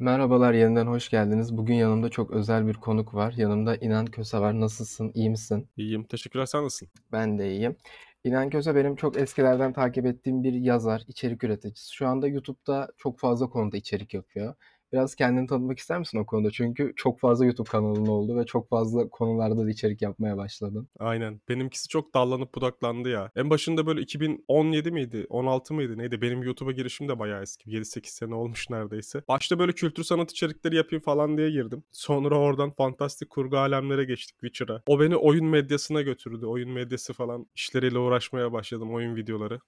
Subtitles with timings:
[0.00, 1.56] Merhabalar, yeniden hoş geldiniz.
[1.56, 3.34] Bugün yanımda çok özel bir konuk var.
[3.36, 4.60] Yanımda İnan Köse var.
[4.60, 5.10] Nasılsın?
[5.14, 5.68] İyi misin?
[5.76, 6.04] İyiyim.
[6.04, 6.46] Teşekkürler.
[6.46, 6.88] Sen nasılsın?
[7.12, 7.76] Ben de iyiyim.
[8.24, 11.94] İnan Köse benim çok eskilerden takip ettiğim bir yazar, içerik üreticisi.
[11.94, 14.54] Şu anda YouTube'da çok fazla konuda içerik yapıyor.
[14.92, 16.50] Biraz kendini tanıtmak ister misin o konuda?
[16.50, 20.88] Çünkü çok fazla YouTube kanalın oldu ve çok fazla konularda da içerik yapmaya başladın.
[20.98, 21.40] Aynen.
[21.48, 23.30] Benimkisi çok dallanıp budaklandı ya.
[23.36, 25.26] En başında böyle 2017 miydi?
[25.28, 25.98] 16 mıydı?
[25.98, 26.22] Neydi?
[26.22, 27.70] Benim YouTube'a girişim de bayağı eski.
[27.70, 29.22] 7-8 sene olmuş neredeyse.
[29.28, 31.82] Başta böyle kültür sanat içerikleri yapayım falan diye girdim.
[31.92, 34.82] Sonra oradan fantastik kurgu alemlere geçtik Witcher'a.
[34.86, 36.46] O beni oyun medyasına götürdü.
[36.46, 38.94] Oyun medyası falan işleriyle uğraşmaya başladım.
[38.94, 39.60] Oyun videoları.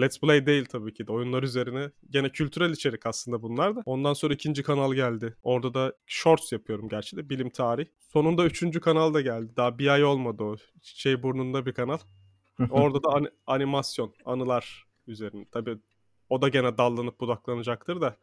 [0.00, 1.12] Let's Play değil tabii ki de.
[1.12, 1.90] Oyunlar üzerine.
[2.10, 3.82] Gene kültürel içerik aslında bunlar da.
[3.84, 5.34] Ondan sonra ikinci kanal geldi.
[5.42, 7.30] Orada da shorts yapıyorum gerçi de.
[7.30, 7.86] Bilim tarih.
[8.12, 9.52] Sonunda üçüncü kanal da geldi.
[9.56, 10.56] Daha bir ay olmadı o.
[10.82, 11.98] Şey burnunda bir kanal.
[12.70, 15.44] Orada da an- animasyon, anılar üzerine.
[15.52, 15.78] Tabii
[16.30, 18.16] o da gene dallanıp budaklanacaktır da.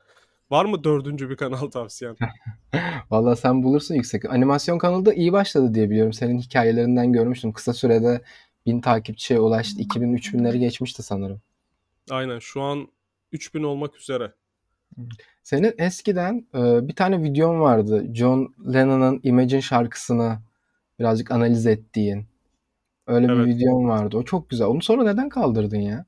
[0.51, 2.15] Var mı dördüncü bir kanal tavsiyen?
[3.11, 4.25] Valla sen bulursun yüksek.
[4.25, 6.13] Animasyon kanalı da iyi başladı diye biliyorum.
[6.13, 7.51] Senin hikayelerinden görmüştüm.
[7.53, 8.21] Kısa sürede
[8.65, 9.81] bin takipçiye ulaştı.
[9.81, 11.41] 2000-3000'leri geçmişti sanırım.
[12.09, 12.87] Aynen şu an
[13.31, 14.33] 3000 olmak üzere.
[15.43, 18.05] Senin eskiden e, bir tane videon vardı.
[18.13, 20.39] John Lennon'ın Imagine şarkısını
[20.99, 22.25] birazcık analiz ettiğin.
[23.07, 23.47] Öyle bir Evet.
[23.47, 24.17] videon vardı.
[24.17, 24.67] O çok güzel.
[24.67, 26.05] Onu sonra neden kaldırdın ya?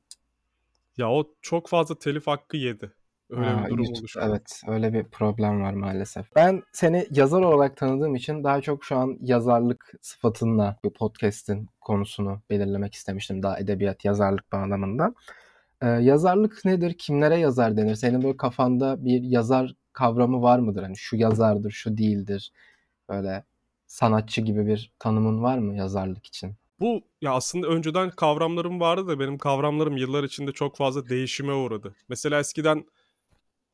[0.98, 2.92] Ya o çok fazla telif hakkı yedi.
[3.30, 4.20] Öyle Ha, bir durum YouTube- oluştu.
[4.24, 6.36] Evet, öyle bir problem var maalesef.
[6.36, 12.42] Ben seni yazar olarak tanıdığım için daha çok şu an yazarlık sıfatınla bu podcast'in konusunu
[12.50, 13.44] belirlemek istemiştim.
[13.44, 15.14] Daha edebiyat, yazarlık bağlamında.
[15.82, 16.94] Ee, yazarlık nedir?
[16.98, 17.96] Kimlere yazar denir?
[17.96, 20.84] Senin böyle kafanda bir yazar kavramı var mıdır?
[20.84, 22.52] Hani şu yazardır, şu değildir.
[23.10, 23.44] Böyle
[23.88, 26.56] sanatçı gibi bir tanımın var mı yazarlık için?
[26.80, 31.96] Bu ya aslında önceden kavramlarım vardı da benim kavramlarım yıllar içinde çok fazla değişime uğradı.
[32.10, 32.86] Mesela eskiden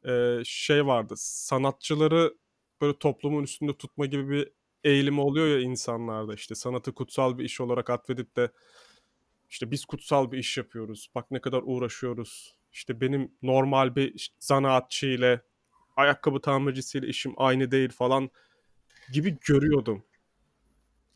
[0.08, 1.14] e, şey vardı.
[1.18, 2.34] Sanatçıları
[2.82, 4.50] böyle toplumun üstünde tutma gibi bir
[4.84, 6.34] eğilimi oluyor ya insanlarda.
[6.34, 8.52] İşte sanatı kutsal bir iş olarak atfedip de
[9.52, 11.10] işte biz kutsal bir iş yapıyoruz.
[11.16, 12.56] Bak ne kadar uğraşıyoruz.
[12.72, 15.42] İşte benim normal bir işte zanaatçı ile
[15.96, 18.30] ayakkabı tamircisiyle işim aynı değil falan
[19.14, 20.04] gibi görüyordum.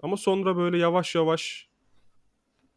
[0.01, 1.69] Ama sonra böyle yavaş yavaş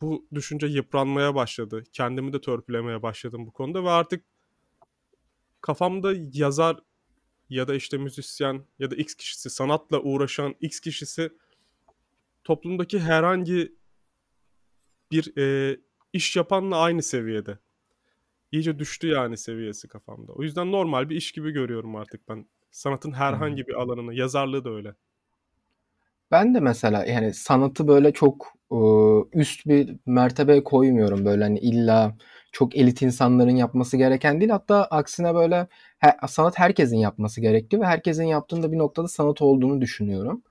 [0.00, 1.84] bu düşünce yıpranmaya başladı.
[1.92, 4.24] Kendimi de törpülemeye başladım bu konuda ve artık
[5.60, 6.76] kafamda yazar
[7.50, 11.30] ya da işte müzisyen ya da X kişisi sanatla uğraşan X kişisi
[12.44, 13.77] toplumdaki herhangi
[15.12, 15.76] bir e,
[16.12, 17.58] iş yapanla aynı seviyede.
[18.52, 20.32] İyice düştü yani seviyesi kafamda.
[20.32, 22.46] O yüzden normal bir iş gibi görüyorum artık ben.
[22.70, 24.94] Sanatın herhangi bir alanını, yazarlığı da öyle.
[26.30, 28.52] Ben de mesela yani sanatı böyle çok
[29.32, 31.24] üst bir mertebeye koymuyorum.
[31.24, 32.16] Böyle hani illa
[32.52, 34.50] çok elit insanların yapması gereken değil.
[34.50, 35.68] Hatta aksine böyle
[35.98, 40.42] he- sanat herkesin yapması gerekli ve herkesin yaptığında bir noktada sanat olduğunu düşünüyorum.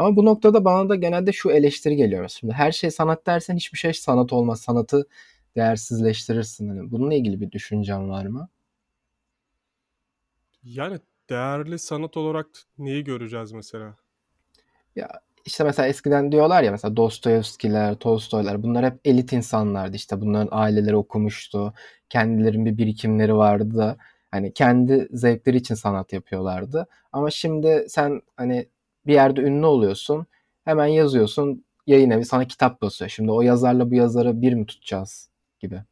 [0.00, 2.28] Ama bu noktada bana da genelde şu eleştiri geliyor.
[2.28, 4.60] Şimdi her şey sanat dersen hiçbir şey sanat olmaz.
[4.60, 5.06] Sanatı
[5.56, 6.68] değersizleştirirsin.
[6.68, 8.48] Hani bununla ilgili bir düşüncen var mı?
[10.64, 10.98] Yani
[11.30, 12.46] değerli sanat olarak
[12.78, 13.94] neyi göreceğiz mesela?
[14.96, 15.08] Ya
[15.44, 19.96] işte mesela eskiden diyorlar ya mesela Dostoyevskiler, Tolstoylar bunlar hep elit insanlardı.
[19.96, 21.74] İşte bunların aileleri okumuştu.
[22.08, 23.96] Kendilerinin bir birikimleri vardı da
[24.30, 26.86] hani kendi zevkleri için sanat yapıyorlardı.
[27.12, 28.68] Ama şimdi sen hani
[29.06, 30.26] bir yerde ünlü oluyorsun.
[30.64, 31.64] Hemen yazıyorsun.
[31.86, 33.08] Yayın evi sana kitap basıyor.
[33.08, 35.30] Şimdi o yazarla bu yazarı bir mi tutacağız
[35.60, 35.82] gibi.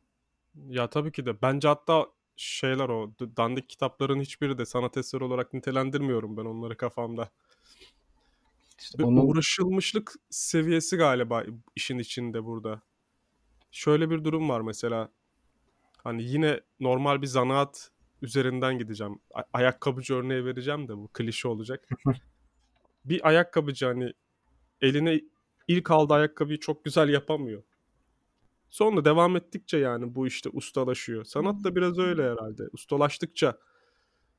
[0.68, 1.42] Ya tabii ki de.
[1.42, 7.28] Bence hatta şeyler o dandik kitapların hiçbiri de sanat eseri olarak nitelendirmiyorum ben onları kafamda.
[8.78, 11.44] İşte Bir onun uğraşılmışlık seviyesi galiba
[11.76, 12.80] işin içinde burada.
[13.70, 15.08] Şöyle bir durum var mesela.
[16.04, 17.90] Hani yine normal bir zanaat
[18.22, 19.18] üzerinden gideceğim.
[19.34, 21.88] A- ayakkabıcı örneği vereceğim de bu klişe olacak.
[23.08, 24.12] Bir ayakkabıcı hani
[24.80, 25.20] eline
[25.68, 27.62] ilk aldığı ayakkabıyı çok güzel yapamıyor.
[28.70, 31.24] Sonra devam ettikçe yani bu işte ustalaşıyor.
[31.24, 32.62] Sanat da biraz öyle herhalde.
[32.72, 33.58] Ustalaştıkça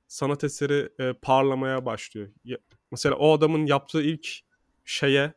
[0.07, 2.29] sanat eseri e, parlamaya başlıyor.
[2.44, 2.57] Ya-
[2.91, 4.27] mesela o adamın yaptığı ilk
[4.85, 5.33] şeye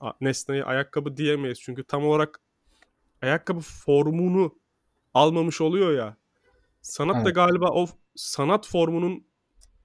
[0.00, 1.60] a- nesneye ayakkabı diyemeyiz.
[1.60, 2.40] Çünkü tam olarak
[3.22, 4.58] ayakkabı formunu
[5.14, 6.16] almamış oluyor ya.
[6.82, 7.34] Sanat da evet.
[7.34, 7.86] galiba o
[8.16, 9.26] sanat formunun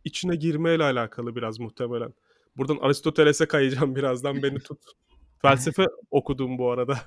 [0.04, 2.14] içine girmeyle alakalı biraz muhtemelen.
[2.58, 4.80] Buradan Aristoteles'e kayacağım birazdan beni tut.
[5.42, 6.98] Felsefe okudum bu arada.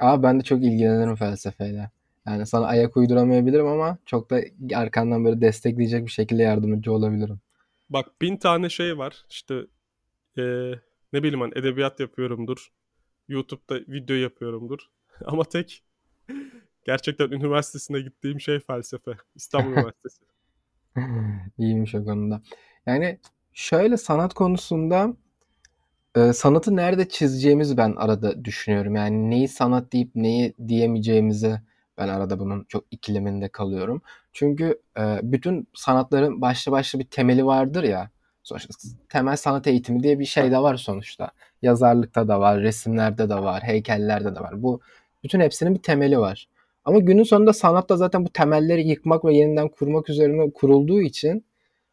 [0.00, 1.90] Ama ben de çok ilgilenirim felsefeyle.
[2.26, 4.40] Yani sana ayak uyduramayabilirim ama çok da
[4.74, 7.40] arkandan böyle destekleyecek bir şekilde yardımcı olabilirim.
[7.90, 9.24] Bak bin tane şey var.
[9.30, 9.66] İşte
[10.36, 10.80] eee,
[11.12, 12.72] ne bileyim hani edebiyat yapıyorumdur.
[13.28, 14.78] YouTube'da video yapıyorumdur.
[15.24, 15.84] Ama tek
[16.84, 19.12] gerçekten üniversitesine gittiğim şey felsefe.
[19.34, 20.22] İstanbul Üniversitesi.
[21.58, 22.42] İyiymiş o konuda.
[22.86, 23.18] Yani
[23.54, 25.14] şöyle sanat konusunda
[26.16, 28.96] e, sanatı nerede çizeceğimizi ben arada düşünüyorum.
[28.96, 31.60] Yani neyi sanat deyip neyi diyemeyeceğimizi
[31.98, 34.02] ben arada bunun çok ikileminde kalıyorum.
[34.32, 38.10] Çünkü e, bütün sanatların başlı başlı bir temeli vardır ya.
[38.42, 38.74] Sonuçta
[39.08, 41.30] temel sanat eğitimi diye bir şey de var sonuçta.
[41.62, 44.62] Yazarlıkta da var, resimlerde de var, heykellerde de var.
[44.62, 44.80] Bu
[45.24, 46.48] bütün hepsinin bir temeli var.
[46.84, 51.44] Ama günün sonunda sanat da zaten bu temelleri yıkmak ve yeniden kurmak üzerine kurulduğu için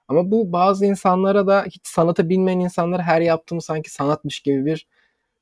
[0.09, 4.88] ama bu bazı insanlara da hiç sanatı bilmeyen insanlara her yaptığımız sanki sanatmış gibi bir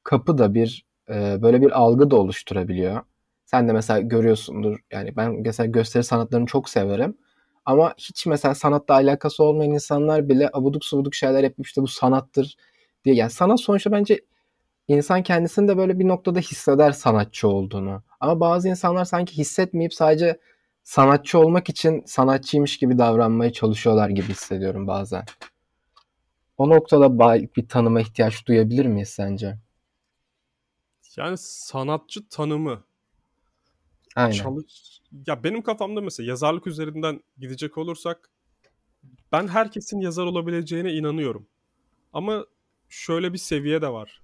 [0.03, 3.01] kapı da bir e, böyle bir algı da oluşturabiliyor.
[3.45, 4.79] Sen de mesela görüyorsundur.
[4.91, 7.17] Yani ben mesela gösteri sanatlarını çok severim.
[7.65, 12.57] Ama hiç mesela sanatla alakası olmayan insanlar bile abuduk subuduk şeyler yapıp işte bu sanattır
[13.05, 13.15] diye.
[13.15, 14.21] Yani sanat sonuçta bence
[14.87, 18.03] insan kendisini de böyle bir noktada hisseder sanatçı olduğunu.
[18.19, 20.39] Ama bazı insanlar sanki hissetmeyip sadece
[20.87, 25.25] sanatçı olmak için sanatçıymış gibi davranmaya çalışıyorlar gibi hissediyorum bazen.
[26.57, 27.19] O noktada
[27.55, 29.57] bir tanıma ihtiyaç duyabilir miyiz sence?
[31.17, 32.83] Yani sanatçı tanımı.
[34.15, 34.31] Aynen.
[34.31, 35.01] Çalış...
[35.27, 38.29] Ya benim kafamda mesela yazarlık üzerinden gidecek olursak
[39.31, 41.47] ben herkesin yazar olabileceğine inanıyorum.
[42.13, 42.45] Ama
[42.89, 44.21] şöyle bir seviye de var.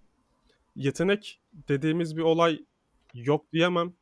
[0.76, 2.66] Yetenek dediğimiz bir olay
[3.14, 3.94] yok diyemem.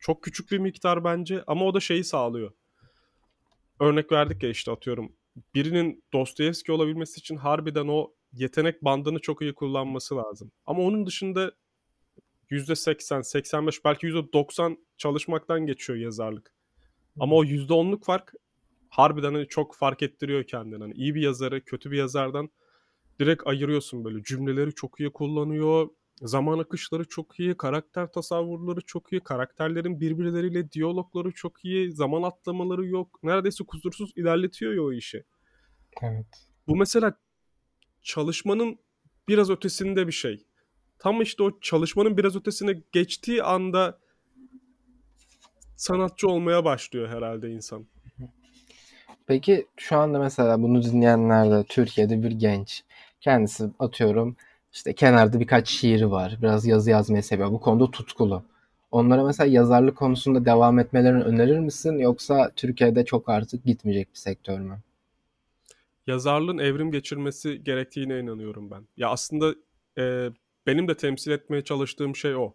[0.00, 2.52] Çok küçük bir miktar bence ama o da şeyi sağlıyor.
[3.80, 5.12] Örnek verdik ya işte atıyorum.
[5.54, 10.52] Birinin Dostoyevski olabilmesi için harbiden o yetenek bandını çok iyi kullanması lazım.
[10.66, 11.52] Ama onun dışında
[12.50, 16.54] %80, 85 belki %90 çalışmaktan geçiyor yazarlık.
[17.20, 18.32] Ama o %10'luk fark
[18.88, 20.82] harbiden hani çok fark ettiriyor kendini.
[20.82, 22.50] Hani iyi bir yazarı kötü bir yazardan
[23.20, 24.22] direkt ayırıyorsun böyle.
[24.22, 25.88] Cümleleri çok iyi kullanıyor.
[26.20, 32.86] Zaman akışları çok iyi, karakter tasavvurları çok iyi, karakterlerin birbirleriyle diyalogları çok iyi, zaman atlamaları
[32.86, 33.20] yok.
[33.22, 35.24] Neredeyse kusursuz ilerletiyor ya o işi.
[36.02, 36.26] Evet.
[36.68, 37.14] Bu mesela
[38.02, 38.78] çalışmanın
[39.28, 40.46] biraz ötesinde bir şey.
[40.98, 43.98] Tam işte o çalışmanın biraz ötesine geçtiği anda
[45.76, 47.86] sanatçı olmaya başlıyor herhalde insan.
[49.26, 52.84] Peki şu anda mesela bunu dinleyenler de Türkiye'de bir genç.
[53.20, 54.36] Kendisi atıyorum
[54.72, 56.38] işte kenarda birkaç şiiri var.
[56.42, 57.50] Biraz yazı yazmayı seviyor.
[57.50, 58.42] Bu konuda tutkulu.
[58.90, 61.98] Onlara mesela yazarlık konusunda devam etmelerini önerir misin?
[61.98, 64.78] Yoksa Türkiye'de çok artık gitmeyecek bir sektör mü?
[66.06, 68.86] Yazarlığın evrim geçirmesi gerektiğine inanıyorum ben.
[68.96, 69.54] Ya aslında
[69.98, 70.30] e,
[70.66, 72.52] benim de temsil etmeye çalıştığım şey o.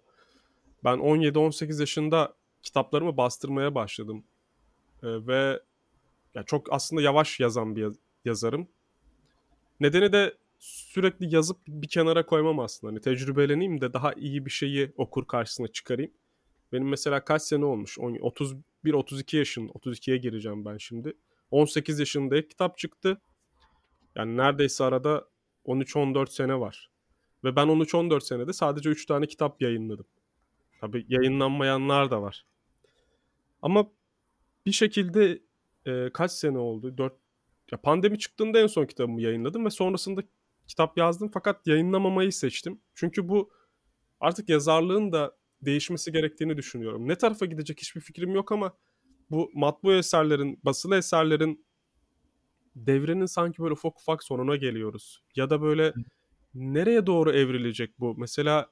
[0.83, 2.33] Ben 17-18 yaşında
[2.63, 4.23] kitaplarımı bastırmaya başladım.
[5.03, 5.59] E, ve
[6.35, 7.91] ya çok aslında yavaş yazan bir
[8.25, 8.67] yazarım.
[9.79, 10.33] Nedeni de
[10.65, 12.91] sürekli yazıp bir kenara koymam aslında.
[12.91, 16.11] Hani tecrübeleneyim de daha iyi bir şeyi okur karşısına çıkarayım.
[16.73, 17.97] Benim mesela kaç sene olmuş?
[17.99, 21.13] 31 32 yaşın 32'ye gireceğim ben şimdi.
[21.51, 23.21] 18 yaşında ilk kitap çıktı.
[24.15, 25.27] Yani neredeyse arada
[25.65, 26.89] 13-14 sene var.
[27.43, 30.05] Ve ben 13-14 senede sadece 3 tane kitap yayınladım.
[30.81, 32.45] Tabii yayınlanmayanlar da var.
[33.61, 33.87] Ama
[34.65, 35.41] bir şekilde
[35.85, 36.97] e, kaç sene oldu?
[36.97, 37.13] 4
[37.71, 40.21] ya pandemi çıktığında en son kitabımı yayınladım ve sonrasında
[40.67, 42.81] kitap yazdım fakat yayınlamamayı seçtim.
[42.95, 43.51] Çünkü bu
[44.19, 47.07] artık yazarlığın da değişmesi gerektiğini düşünüyorum.
[47.07, 48.77] Ne tarafa gidecek hiçbir fikrim yok ama
[49.31, 51.65] bu matbu eserlerin, basılı eserlerin
[52.75, 55.23] devrenin sanki böyle ufak ufak sonuna geliyoruz.
[55.35, 55.93] Ya da böyle
[56.53, 58.15] nereye doğru evrilecek bu?
[58.17, 58.71] Mesela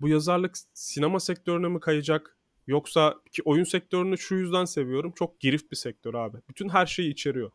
[0.00, 2.38] bu yazarlık sinema sektörüne mi kayacak?
[2.66, 5.12] Yoksa ki oyun sektörünü şu yüzden seviyorum.
[5.16, 6.38] Çok girift bir sektör abi.
[6.48, 7.50] Bütün her şeyi içeriyor.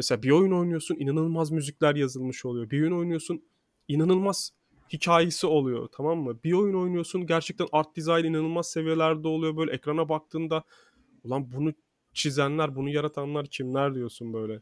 [0.00, 2.70] Mesela bir oyun oynuyorsun inanılmaz müzikler yazılmış oluyor.
[2.70, 3.42] Bir oyun oynuyorsun
[3.88, 4.50] inanılmaz
[4.92, 6.38] hikayesi oluyor tamam mı?
[6.44, 9.56] Bir oyun oynuyorsun gerçekten art design inanılmaz seviyelerde oluyor.
[9.56, 10.64] Böyle ekrana baktığında
[11.24, 11.72] ulan bunu
[12.14, 14.60] çizenler, bunu yaratanlar kimler diyorsun böyle.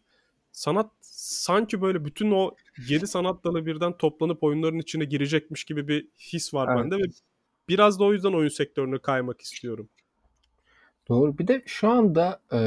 [0.53, 2.55] Sanat sanki böyle bütün o
[2.89, 6.85] 7 sanat dalı birden toplanıp oyunların içine girecekmiş gibi bir his var evet.
[6.85, 7.09] bende ve
[7.69, 9.89] biraz da o yüzden oyun sektörüne kaymak istiyorum.
[11.09, 11.39] Doğru.
[11.39, 12.59] Bir de şu anda e,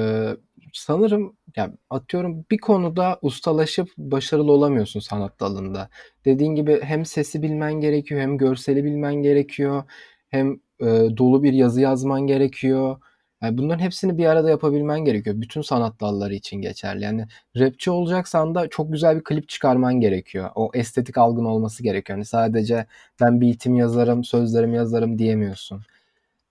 [0.73, 5.89] sanırım yani atıyorum bir konuda ustalaşıp başarılı olamıyorsun sanat dalında.
[6.25, 9.83] Dediğin gibi hem sesi bilmen gerekiyor, hem görseli bilmen gerekiyor,
[10.29, 10.85] hem e,
[11.17, 12.97] dolu bir yazı yazman gerekiyor.
[13.41, 15.41] Yani bunların hepsini bir arada yapabilmen gerekiyor.
[15.41, 17.03] Bütün sanat dalları için geçerli.
[17.03, 17.25] Yani
[17.57, 20.49] rapçi olacaksan da çok güzel bir klip çıkarman gerekiyor.
[20.55, 22.17] O estetik algın olması gerekiyor.
[22.17, 22.85] Yani sadece
[23.21, 25.81] ben beat'imi yazarım, sözlerimi yazarım diyemiyorsun.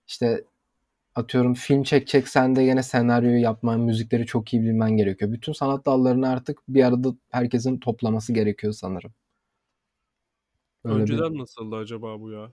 [0.07, 0.43] İşte
[1.15, 5.31] atıyorum film çekeceksen de yine senaryoyu yapman, müzikleri çok iyi bilmen gerekiyor.
[5.31, 9.13] Bütün sanat dallarını artık bir arada herkesin toplaması gerekiyor sanırım.
[10.83, 11.39] Öyle Önceden bir...
[11.39, 12.51] nasıldı acaba bu ya?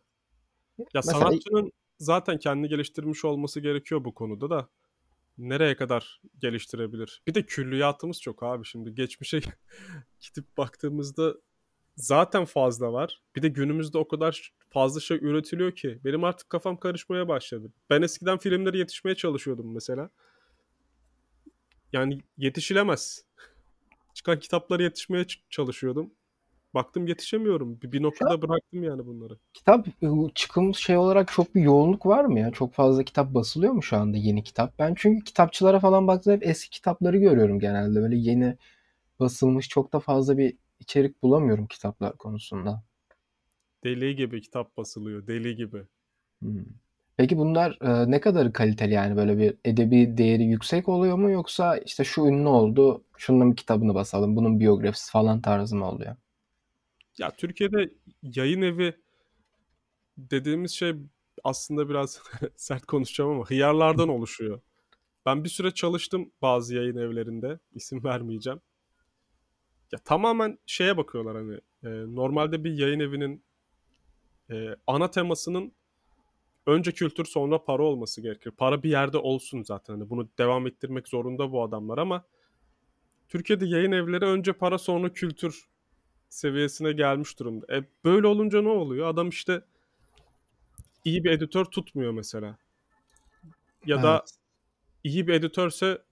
[0.79, 1.19] Ya Mesela...
[1.19, 4.69] sanatçının zaten kendi geliştirmiş olması gerekiyor bu konuda da.
[5.39, 7.23] nereye kadar geliştirebilir?
[7.27, 8.95] Bir de külliyatımız çok abi şimdi.
[8.95, 9.41] Geçmişe
[10.21, 11.35] gidip baktığımızda
[11.99, 13.21] zaten fazla var.
[13.37, 17.73] Bir de günümüzde o kadar fazla şey üretiliyor ki benim artık kafam karışmaya başladı.
[17.91, 20.11] Ben eskiden filmleri yetişmeye çalışıyordum mesela.
[21.93, 23.25] Yani yetişilemez.
[24.15, 26.11] Çıkan kitapları yetişmeye çalışıyordum.
[26.75, 27.81] Baktım yetişemiyorum.
[27.81, 29.39] Bir, bir noktada bıraktım yani bunları.
[29.55, 29.87] Kitap
[30.35, 32.51] çıkım şey olarak çok bir yoğunluk var mı ya?
[32.51, 34.79] Çok fazla kitap basılıyor mu şu anda yeni kitap?
[34.79, 38.01] Ben çünkü kitapçılara falan baktığımda hep eski kitapları görüyorum genelde.
[38.01, 38.57] Böyle yeni
[39.21, 42.83] basılmış çok da fazla bir içerik bulamıyorum kitaplar konusunda.
[43.85, 45.27] Deli gibi kitap basılıyor.
[45.27, 45.83] Deli gibi.
[46.43, 46.65] Hmm.
[47.17, 51.79] Peki bunlar e, ne kadar kaliteli yani böyle bir edebi değeri yüksek oluyor mu yoksa
[51.79, 56.17] işte şu ünlü oldu, şunun bir kitabını basalım, bunun biyografisi falan tarzı mı oluyor?
[57.19, 57.91] Ya Türkiye'de
[58.23, 58.95] yayın evi
[60.17, 60.95] dediğimiz şey
[61.45, 62.23] aslında biraz
[62.57, 64.61] sert konuşacağım ama hıyarlardan oluşuyor.
[65.27, 67.59] Ben bir süre çalıştım bazı yayın evlerinde.
[67.75, 68.61] isim vermeyeceğim.
[69.93, 71.55] Ya tamamen şeye bakıyorlar hani
[71.85, 73.43] e, normalde bir yayın evinin
[74.51, 75.73] e, ana temasının
[76.67, 78.51] önce kültür sonra para olması gerekir.
[78.51, 79.95] Para bir yerde olsun zaten.
[79.95, 82.25] Hani bunu devam ettirmek zorunda bu adamlar ama
[83.29, 85.69] Türkiye'de yayın evleri önce para sonra kültür
[86.29, 87.77] seviyesine gelmiş durumda.
[87.77, 89.09] E, böyle olunca ne oluyor?
[89.09, 89.63] Adam işte
[91.05, 92.57] iyi bir editör tutmuyor mesela.
[93.87, 94.03] Ya evet.
[94.03, 94.25] da
[95.05, 96.03] iyi bir editörse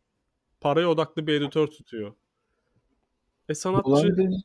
[0.60, 2.14] paraya odaklı bir editör tutuyor.
[3.48, 3.84] E sanatçı...
[3.90, 4.36] Dolandırıcı...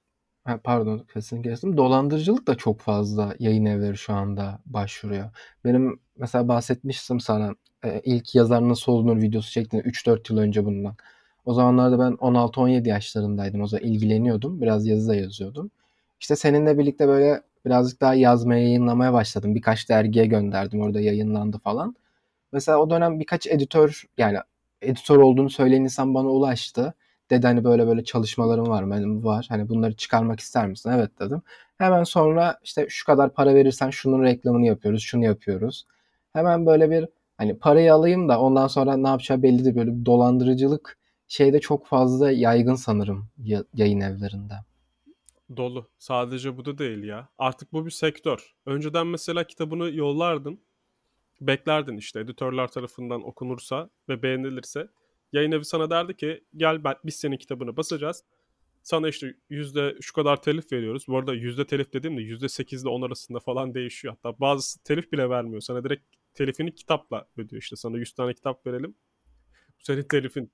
[0.44, 1.78] Ha, pardon kesin kestim.
[1.78, 5.30] Dolandırıcılık da çok fazla yayın evleri şu anda başvuruyor.
[5.66, 7.56] Benim mesela bahsetmiştim sana
[7.86, 10.96] e, ilk yazar nasıl olunur videosu çektiğinde 3-4 yıl önce bundan.
[11.46, 13.62] O zamanlarda ben 16-17 yaşlarındaydım.
[13.62, 14.62] O zaman ilgileniyordum.
[14.62, 15.72] Biraz yazı da yazıyordum.
[16.20, 19.56] İşte seninle birlikte böyle birazcık daha yazmaya, yayınlamaya başladım.
[19.56, 20.82] Birkaç dergiye gönderdim.
[20.82, 21.96] Orada yayınlandı falan.
[22.52, 24.38] Mesela o dönem birkaç editör yani
[24.82, 26.94] editör olduğunu söyleyen insan bana ulaştı.
[27.32, 29.46] Dedi hani böyle böyle çalışmalarım var benim var.
[29.50, 30.90] Hani bunları çıkarmak ister misin?
[30.90, 31.42] Evet dedim.
[31.78, 35.86] Hemen sonra işte şu kadar para verirsen şunun reklamını yapıyoruz, şunu yapıyoruz.
[36.34, 37.08] Hemen böyle bir
[37.38, 39.76] hani parayı alayım da ondan sonra ne yapacağı bellidir.
[39.76, 40.98] Böyle bir dolandırıcılık
[41.28, 43.28] şeyde çok fazla yaygın sanırım
[43.74, 44.54] yayın evlerinde.
[45.58, 45.88] Dolu.
[45.98, 47.30] Sadece bu da değil ya.
[47.38, 48.56] Artık bu bir sektör.
[48.66, 50.60] Önceden mesela kitabını yollardın.
[51.42, 54.88] Beklerdin işte editörler tarafından okunursa ve beğenilirse.
[55.34, 58.24] Yayın evi sana derdi ki gel ben, biz senin kitabını basacağız.
[58.84, 61.06] Sana işte yüzde şu kadar telif veriyoruz.
[61.08, 64.16] Bu arada yüzde telif dediğim de yüzde sekizle on arasında falan değişiyor.
[64.22, 65.62] Hatta bazısı telif bile vermiyor.
[65.62, 67.76] Sana direkt telifini kitapla ödüyor işte.
[67.76, 68.96] Sana 100 tane kitap verelim.
[69.80, 70.52] Bu senin telifin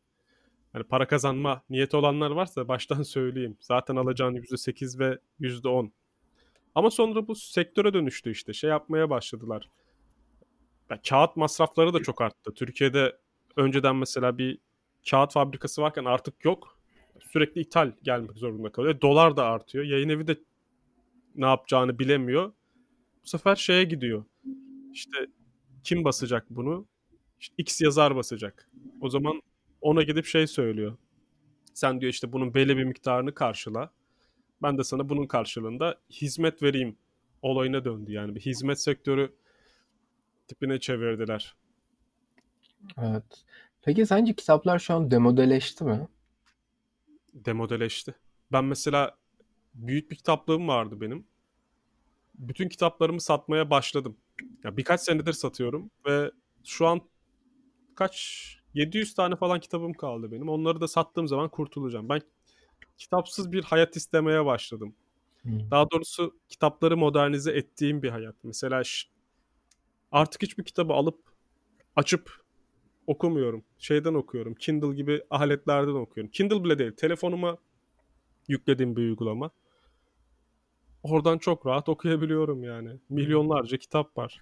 [0.73, 3.57] hani para kazanma niyeti olanlar varsa baştan söyleyeyim.
[3.61, 5.91] Zaten alacağın %8 ve %10.
[6.75, 8.53] Ama sonra bu sektöre dönüştü işte.
[8.53, 9.69] Şey yapmaya başladılar.
[10.89, 12.53] Ya, kağıt masrafları da çok arttı.
[12.53, 13.17] Türkiye'de
[13.55, 14.59] önceden mesela bir
[15.09, 16.79] kağıt fabrikası varken artık yok.
[17.19, 18.95] Sürekli ithal gelmek zorunda kalıyor.
[18.95, 19.85] E, dolar da artıyor.
[19.85, 20.37] Yayın evi de
[21.35, 22.53] ne yapacağını bilemiyor.
[23.23, 24.25] Bu sefer şeye gidiyor.
[24.93, 25.27] İşte
[25.83, 26.87] kim basacak bunu?
[27.39, 28.69] İşte X yazar basacak.
[29.01, 29.41] O zaman
[29.81, 30.97] ona gidip şey söylüyor.
[31.73, 33.91] Sen diyor işte bunun belli bir miktarını karşıla.
[34.61, 36.97] Ben de sana bunun karşılığında hizmet vereyim
[37.41, 38.11] olayına döndü.
[38.11, 39.35] Yani bir hizmet sektörü
[40.47, 41.55] tipine çevirdiler.
[42.97, 43.45] Evet.
[43.81, 46.07] Peki sence kitaplar şu an demodeleşti mi?
[47.33, 48.15] Demodeleşti.
[48.51, 49.17] Ben mesela
[49.73, 51.27] büyük bir kitaplığım vardı benim.
[52.35, 54.17] Bütün kitaplarımı satmaya başladım.
[54.63, 56.31] Ya birkaç senedir satıyorum ve
[56.63, 57.01] şu an
[57.95, 60.49] kaç 700 tane falan kitabım kaldı benim.
[60.49, 62.09] Onları da sattığım zaman kurtulacağım.
[62.09, 62.21] Ben
[62.97, 64.95] kitapsız bir hayat istemeye başladım.
[65.41, 65.71] Hmm.
[65.71, 68.35] Daha doğrusu kitapları modernize ettiğim bir hayat.
[68.43, 68.81] Mesela
[70.11, 71.19] artık hiçbir kitabı alıp
[71.95, 72.46] açıp
[73.07, 73.63] okumuyorum.
[73.77, 74.53] Şeyden okuyorum.
[74.53, 76.31] Kindle gibi aletlerden okuyorum.
[76.31, 76.91] Kindle bile değil.
[76.91, 77.57] Telefonuma
[78.47, 79.51] yüklediğim bir uygulama.
[81.03, 82.89] Oradan çok rahat okuyabiliyorum yani.
[83.09, 84.41] Milyonlarca kitap var.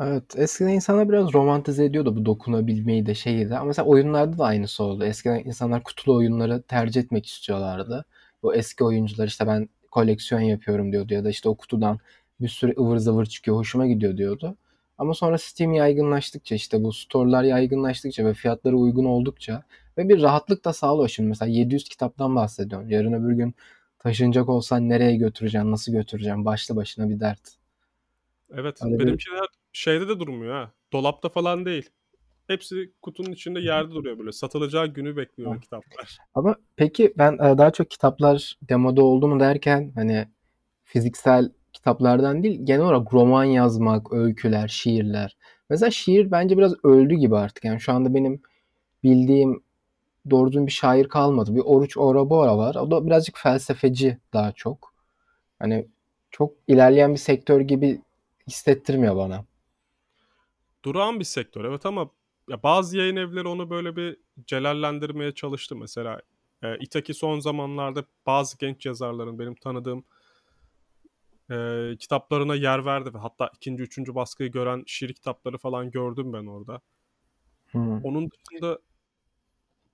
[0.00, 3.56] Evet, eskiden insanlar biraz romantize ediyordu bu dokunabilmeyi de şeyi de.
[3.56, 5.04] Ama mesela oyunlarda da aynısı oldu.
[5.04, 8.04] Eskiden insanlar kutulu oyunları tercih etmek istiyorlardı.
[8.42, 11.98] Bu eski oyuncular işte ben koleksiyon yapıyorum diyordu ya da işte o kutudan
[12.40, 14.56] bir sürü ıvır zıvır çıkıyor hoşuma gidiyor diyordu.
[14.98, 19.62] Ama sonra Steam yaygınlaştıkça işte bu store'lar yaygınlaştıkça ve fiyatları uygun oldukça
[19.98, 21.28] ve bir rahatlık da sağlıyor şimdi.
[21.28, 22.90] Mesela 700 kitaptan bahsediyorum.
[22.90, 23.54] Yarın öbür gün
[23.98, 26.44] taşınacak olsan nereye götüreceksin, nasıl götüreceksin?
[26.44, 27.40] Başlı başına bir dert.
[28.54, 29.40] Evet, Öyle benimkiler
[29.72, 30.72] bir şeyde de durmuyor ha.
[30.92, 31.90] Dolapta falan değil.
[32.46, 34.32] Hepsi kutunun içinde yerde duruyor böyle.
[34.32, 35.60] Satılacağı günü bekliyor ha.
[35.60, 36.18] kitaplar.
[36.34, 40.28] Ama peki ben e, daha çok kitaplar demoda oldu mu derken hani
[40.84, 41.50] fiziksel
[41.88, 45.36] kitaplardan değil genel olarak roman yazmak, öyküler, şiirler.
[45.70, 47.64] Mesela şiir bence biraz öldü gibi artık.
[47.64, 48.42] Yani şu anda benim
[49.02, 49.62] bildiğim
[50.30, 51.54] doğru bir şair kalmadı.
[51.54, 52.74] Bir Oruç Orabora var.
[52.74, 54.94] O da birazcık felsefeci daha çok.
[55.58, 55.86] Hani
[56.30, 58.00] çok ilerleyen bir sektör gibi
[58.48, 59.44] hissettirmiyor bana.
[60.84, 62.10] Durağan bir sektör evet ama
[62.48, 64.16] ya bazı yayın evleri onu böyle bir
[64.46, 65.76] celallendirmeye çalıştı.
[65.76, 66.20] Mesela
[66.62, 70.04] e, İtaki son zamanlarda bazı genç yazarların benim tanıdığım
[71.50, 76.46] e, kitaplarına yer verdi ve hatta ikinci, üçüncü baskıyı gören şiir kitapları falan gördüm ben
[76.46, 76.80] orada.
[77.70, 78.04] Hmm.
[78.04, 78.78] Onun dışında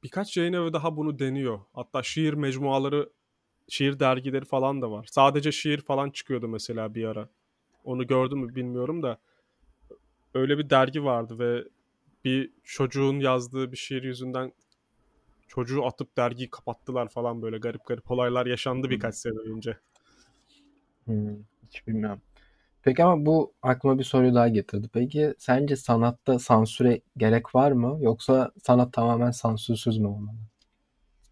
[0.02, 1.61] birkaç yayın evi daha bunu deniyor.
[1.73, 3.11] Hatta şiir mecmuaları,
[3.68, 5.06] şiir dergileri falan da var.
[5.11, 7.28] Sadece şiir falan çıkıyordu mesela bir ara.
[7.84, 9.18] Onu gördüm mü bilmiyorum da
[10.34, 11.64] öyle bir dergi vardı ve
[12.25, 14.52] bir çocuğun yazdığı bir şiir yüzünden
[15.49, 19.78] çocuğu atıp dergiyi kapattılar falan böyle garip garip olaylar yaşandı birkaç sene önce.
[21.04, 21.37] Hmm,
[21.68, 22.20] hiç bilmiyorum.
[22.82, 24.88] Peki ama bu aklıma bir soru daha getirdi.
[24.92, 27.99] Peki sence sanatta sansüre gerek var mı?
[28.00, 30.37] Yoksa sanat tamamen sansürsüz mü olmalı?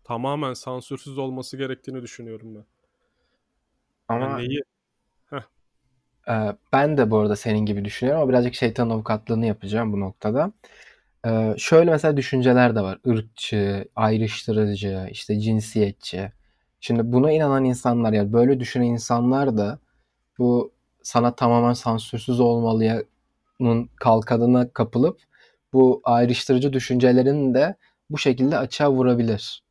[0.04, 2.64] Tamamen sansürsüz olması gerektiğini düşünüyorum ben.
[4.08, 4.62] Ama yani neyi?
[6.28, 6.32] Ee,
[6.72, 10.52] ben de bu arada senin gibi düşünüyorum ama birazcık şeytan avukatlığını yapacağım bu noktada.
[11.26, 12.98] Ee, şöyle mesela düşünceler de var.
[13.04, 16.32] Irkçı, ayrıştırıcı, işte cinsiyetçi.
[16.84, 19.78] Şimdi buna inanan insanlar yani böyle düşünen insanlar da
[20.38, 20.72] bu
[21.02, 25.20] sanat tamamen sansürsüz olmalı'nın kalkanına kapılıp
[25.72, 27.76] bu ayrıştırıcı düşüncelerini de
[28.10, 29.62] bu şekilde açığa vurabilir.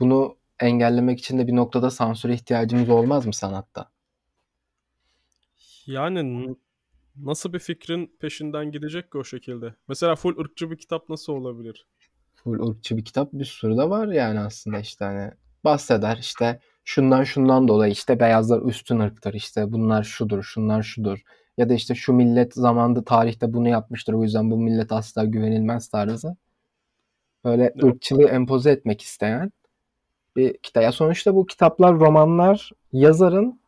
[0.00, 3.90] Bunu engellemek için de bir noktada sansüre ihtiyacımız olmaz mı sanatta?
[5.86, 6.56] Yani
[7.16, 9.74] nasıl bir fikrin peşinden gidecek ki o şekilde?
[9.88, 11.86] Mesela full ırkçı bir kitap nasıl olabilir?
[12.34, 15.32] Full ırkçı bir kitap bir sürü de var yani aslında işte hani
[15.64, 21.22] bahseder işte şundan şundan dolayı işte beyazlar üstün ırktır işte bunlar şudur şunlar şudur
[21.58, 25.88] ya da işte şu millet zamanda tarihte bunu yapmıştır o yüzden bu millet asla güvenilmez
[25.88, 26.36] tarzı.
[27.44, 27.84] Böyle evet.
[27.84, 29.52] ırkçılığı empoze etmek isteyen
[30.36, 30.82] bir kitap.
[30.82, 33.60] Ya sonuçta bu kitaplar, romanlar yazarın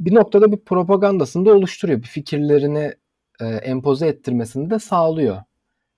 [0.00, 2.02] bir noktada bir propagandasını da oluşturuyor.
[2.02, 2.94] Bir fikirlerini
[3.40, 5.42] e, empoze ettirmesini de sağlıyor.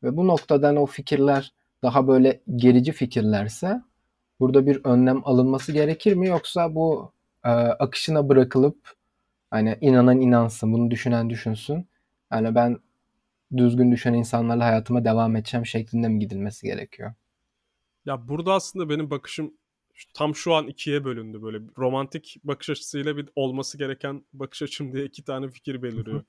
[0.02, 3.82] Ve bu noktadan o fikirler daha böyle gerici fikirlerse
[4.40, 7.12] burada bir önlem alınması gerekir mi yoksa bu
[7.44, 8.94] e, akışına bırakılıp
[9.50, 11.88] hani inanan inansın, bunu düşünen düşünsün.
[12.32, 12.78] Yani ben
[13.56, 17.14] düzgün düşen insanlarla hayatıma devam edeceğim şeklinde mi gidilmesi gerekiyor?
[18.06, 19.54] Ya burada aslında benim bakışım
[20.14, 25.04] tam şu an ikiye bölündü böyle romantik bakış açısıyla bir olması gereken bakış açım diye
[25.04, 26.24] iki tane fikir beliriyor.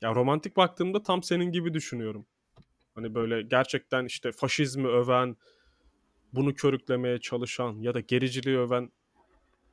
[0.00, 2.26] ya romantik baktığımda tam senin gibi düşünüyorum.
[2.94, 5.36] Hani böyle gerçekten işte faşizmi öven,
[6.32, 8.92] bunu körüklemeye çalışan ya da gericiliği öven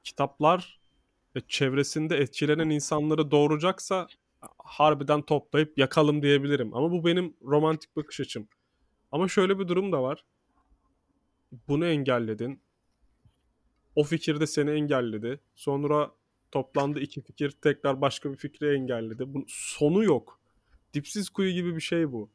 [0.03, 0.79] kitaplar
[1.35, 4.07] ve çevresinde etkilenen insanları doğuracaksa
[4.57, 6.75] harbiden toplayıp yakalım diyebilirim.
[6.75, 8.47] Ama bu benim romantik bakış açım.
[9.11, 10.25] Ama şöyle bir durum da var.
[11.67, 12.61] Bunu engelledin
[13.95, 15.39] o fikir de seni engelledi.
[15.55, 16.11] Sonra
[16.51, 19.33] toplandı iki fikir tekrar başka bir fikri engelledi.
[19.33, 20.39] Bunun sonu yok.
[20.93, 22.29] Dipsiz kuyu gibi bir şey bu.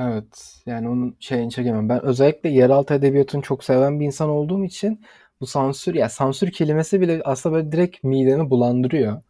[0.00, 0.62] Evet.
[0.66, 1.88] Yani onun şeyini çekemem.
[1.88, 5.00] Ben özellikle yeraltı edebiyatını çok seven bir insan olduğum için
[5.40, 9.22] bu sansür ya sansür kelimesi bile aslında böyle direkt mideni bulandırıyor.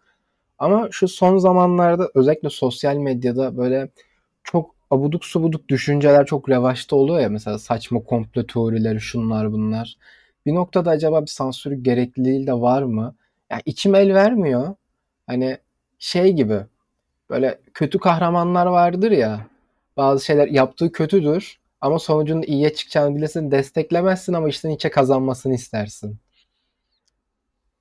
[0.58, 3.90] Ama şu son zamanlarda özellikle sosyal medyada böyle
[4.44, 9.96] çok abuduk subuduk düşünceler çok revaçta oluyor ya mesela saçma komplo teorileri şunlar bunlar
[10.46, 13.16] bir noktada acaba bir sansür gerekliliği de var mı?
[13.50, 14.76] Yani içim el vermiyor.
[15.26, 15.58] Hani
[15.98, 16.60] şey gibi
[17.30, 19.46] böyle kötü kahramanlar vardır ya.
[19.96, 26.18] Bazı şeyler yaptığı kötüdür ama sonucun iyiye çıkacağını bilirsin desteklemezsin ama içten içe kazanmasını istersin.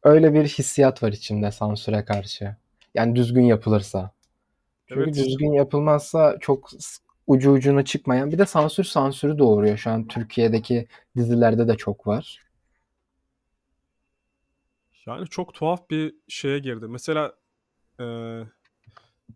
[0.04, 2.56] Öyle bir hissiyat var içimde sansüre karşı.
[2.94, 4.12] Yani düzgün yapılırsa.
[4.88, 5.16] Çünkü evet.
[5.16, 6.70] düzgün yapılmazsa çok
[7.28, 9.78] ucu ucuna çıkmayan bir de sansür sansürü doğuruyor.
[9.78, 12.46] Şu an Türkiye'deki dizilerde de çok var.
[15.08, 16.86] Yani çok tuhaf bir şeye girdi.
[16.88, 17.34] Mesela
[18.00, 18.06] e,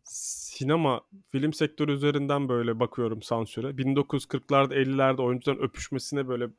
[0.04, 3.68] sinema, film sektörü üzerinden böyle bakıyorum sansüre.
[3.68, 6.50] 1940'larda 50'lerde oyuncuların öpüşmesine böyle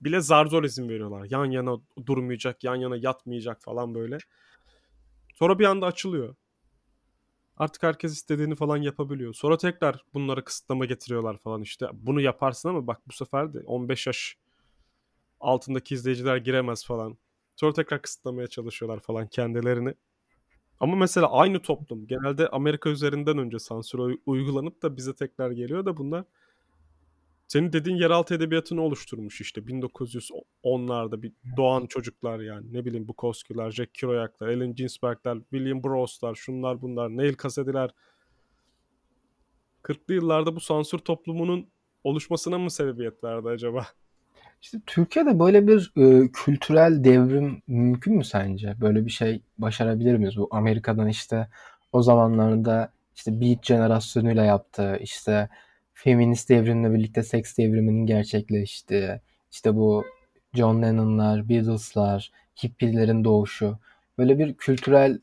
[0.00, 1.26] bile zar zor izin veriyorlar.
[1.30, 4.18] Yan yana durmayacak, yan yana yatmayacak falan böyle.
[5.34, 6.34] Sonra bir anda açılıyor.
[7.56, 9.34] Artık herkes istediğini falan yapabiliyor.
[9.34, 11.86] Sonra tekrar bunlara kısıtlama getiriyorlar falan işte.
[11.92, 14.36] Bunu yaparsın ama bak bu sefer de 15 yaş
[15.40, 17.18] altındaki izleyiciler giremez falan.
[17.56, 19.94] Sonra tekrar kısıtlamaya çalışıyorlar falan kendilerini.
[20.80, 25.96] Ama mesela aynı toplum genelde Amerika üzerinden önce sansür uygulanıp da bize tekrar geliyor da
[25.96, 26.24] bunlar
[27.48, 29.60] senin dediğin yeraltı edebiyatını oluşturmuş işte.
[29.60, 32.72] 1910'larda bir doğan çocuklar yani.
[32.72, 37.90] Ne bileyim Bukowski'ler, Jack Kerouac'lar, Allen Ginsberg'ler, William Burroughs'lar, şunlar bunlar, Neil Cassadi'ler
[39.82, 41.68] 40'lı yıllarda bu sansür toplumunun
[42.04, 43.86] oluşmasına mı sebebiyet verdi acaba?
[44.62, 48.74] İşte Türkiye'de böyle bir e, kültürel devrim mümkün mü sence?
[48.80, 50.36] Böyle bir şey başarabilir miyiz?
[50.36, 51.48] Bu Amerika'dan işte
[51.92, 55.48] o zamanlarda işte Beat jenerasyonuyla yaptığı, işte
[55.92, 59.20] feminist devrimle birlikte seks devriminin gerçekleştiği,
[59.52, 60.04] işte bu
[60.54, 62.32] John Lennon'lar, Beatles'lar,
[62.64, 63.78] hippilerin doğuşu.
[64.18, 65.18] Böyle bir kültürel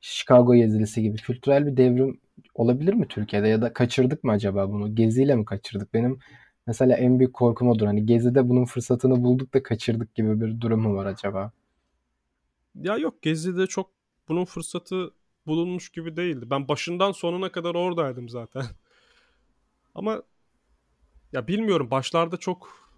[0.00, 2.20] Chicago gezilisi gibi kültürel bir devrim
[2.54, 4.94] olabilir mi Türkiye'de ya da kaçırdık mı acaba bunu?
[4.94, 5.94] Geziyle mi kaçırdık?
[5.94, 6.18] Benim
[6.66, 7.86] mesela en büyük korkum odur.
[7.86, 11.52] Hani gezide bunun fırsatını bulduk da kaçırdık gibi bir durum mu var acaba?
[12.74, 13.90] Ya yok Gezi'de çok
[14.28, 15.10] bunun fırsatı
[15.46, 16.50] bulunmuş gibi değildi.
[16.50, 18.64] Ben başından sonuna kadar oradaydım zaten.
[19.94, 20.22] Ama
[21.32, 22.88] ya bilmiyorum başlarda çok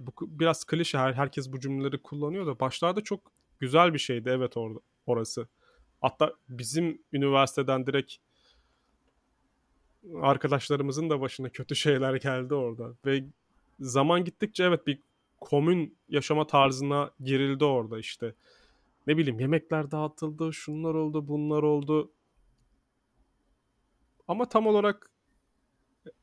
[0.00, 4.56] bu biraz klişe her herkes bu cümleleri kullanıyor da başlarda çok güzel bir şeydi evet
[4.56, 5.48] orada orası.
[6.00, 8.14] Hatta bizim üniversiteden direkt
[10.22, 13.24] arkadaşlarımızın da başına kötü şeyler geldi orada ve
[13.80, 14.98] zaman gittikçe evet bir
[15.40, 18.34] komün yaşama tarzına girildi orada işte.
[19.06, 22.12] Ne bileyim yemekler dağıtıldı, şunlar oldu, bunlar oldu.
[24.28, 25.10] Ama tam olarak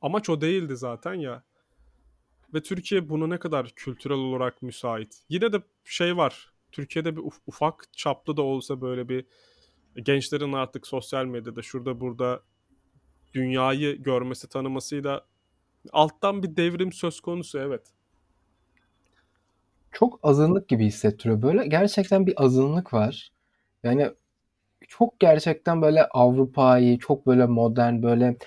[0.01, 1.43] amaç o değildi zaten ya.
[2.53, 5.23] Ve Türkiye buna ne kadar kültürel olarak müsait.
[5.29, 6.53] Yine de şey var.
[6.71, 9.25] Türkiye'de bir ufak çaplı da olsa böyle bir
[9.95, 12.43] gençlerin artık sosyal medyada şurada burada
[13.33, 15.25] dünyayı görmesi tanımasıyla
[15.91, 17.81] alttan bir devrim söz konusu evet.
[19.91, 21.41] Çok azınlık gibi hissettiriyor.
[21.41, 23.31] Böyle gerçekten bir azınlık var.
[23.83, 24.11] Yani
[24.87, 28.37] çok gerçekten böyle Avrupa'yı, çok böyle modern, böyle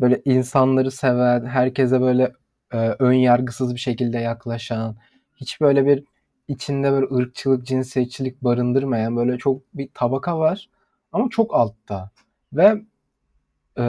[0.00, 2.32] böyle insanları seven, herkese böyle
[2.72, 4.96] e, ön yargısız bir şekilde yaklaşan,
[5.36, 6.04] hiç böyle bir
[6.48, 10.68] içinde böyle ırkçılık, cinsiyetçilik barındırmayan böyle çok bir tabaka var
[11.12, 12.10] ama çok altta.
[12.52, 12.82] Ve
[13.78, 13.82] e,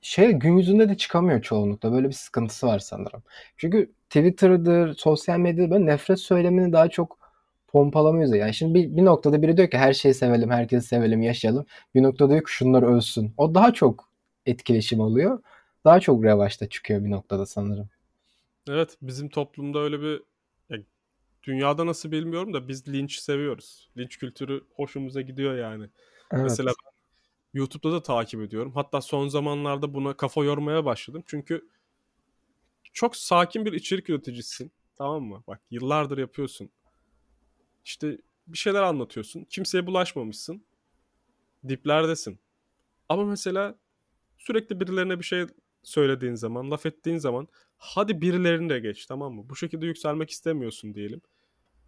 [0.00, 1.92] şey gün yüzünde de çıkamıyor çoğunlukla.
[1.92, 3.22] Böyle bir sıkıntısı var sanırım.
[3.56, 7.18] Çünkü Twitter'dır, sosyal medyada böyle nefret söylemini daha çok
[7.68, 8.36] pompalamıyoruz.
[8.36, 11.66] Yani şimdi bir, bir noktada biri diyor ki her şeyi sevelim, herkesi sevelim, yaşayalım.
[11.94, 13.34] Bir noktada diyor ki şunlar ölsün.
[13.36, 14.08] O daha çok
[14.46, 15.42] etkileşim oluyor.
[15.84, 17.88] Daha çok revaçta çıkıyor bir noktada sanırım.
[18.68, 20.22] Evet bizim toplumda öyle bir
[20.70, 20.78] ya,
[21.42, 23.90] dünyada nasıl bilmiyorum da biz linç seviyoruz.
[23.98, 25.86] Linç kültürü hoşumuza gidiyor yani.
[26.32, 26.60] Evet.
[27.54, 28.72] YouTube'da da takip ediyorum.
[28.74, 31.22] Hatta son zamanlarda buna kafa yormaya başladım.
[31.26, 31.68] Çünkü
[32.92, 34.72] çok sakin bir içerik üreticisin.
[34.94, 35.42] Tamam mı?
[35.46, 36.70] Bak yıllardır yapıyorsun.
[37.84, 39.44] İşte bir şeyler anlatıyorsun.
[39.44, 40.64] Kimseye bulaşmamışsın.
[41.68, 42.38] Diplerdesin.
[43.08, 43.78] Ama mesela
[44.38, 45.46] sürekli birilerine bir şey
[45.82, 49.48] söylediğin zaman, laf ettiğin zaman hadi birilerini de geç tamam mı?
[49.48, 51.20] Bu şekilde yükselmek istemiyorsun diyelim.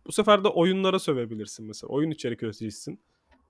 [0.06, 1.88] Bu sefer de oyunlara sövebilirsin mesela.
[1.90, 3.00] Oyun içerik üreticisin.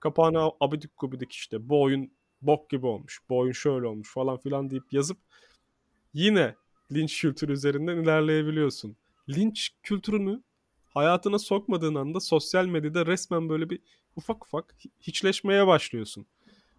[0.05, 2.13] Kapağına abidik gubidik işte bu oyun
[2.43, 3.21] bok gibi olmuş.
[3.29, 5.19] Bu oyun şöyle olmuş falan filan deyip yazıp
[6.15, 6.55] yine
[6.93, 8.97] linç kültürü üzerinden ilerleyebiliyorsun.
[9.29, 10.43] Linç kültürünü
[10.89, 13.81] hayatına sokmadığın anda sosyal medyada resmen böyle bir
[14.17, 16.27] ufak ufak hiçleşmeye başlıyorsun.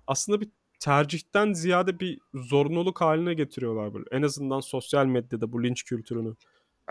[0.08, 4.06] Aslında bir tercihten ziyade bir zorunluluk haline getiriyorlar böyle.
[4.12, 6.36] En azından sosyal medyada bu linç kültürünü.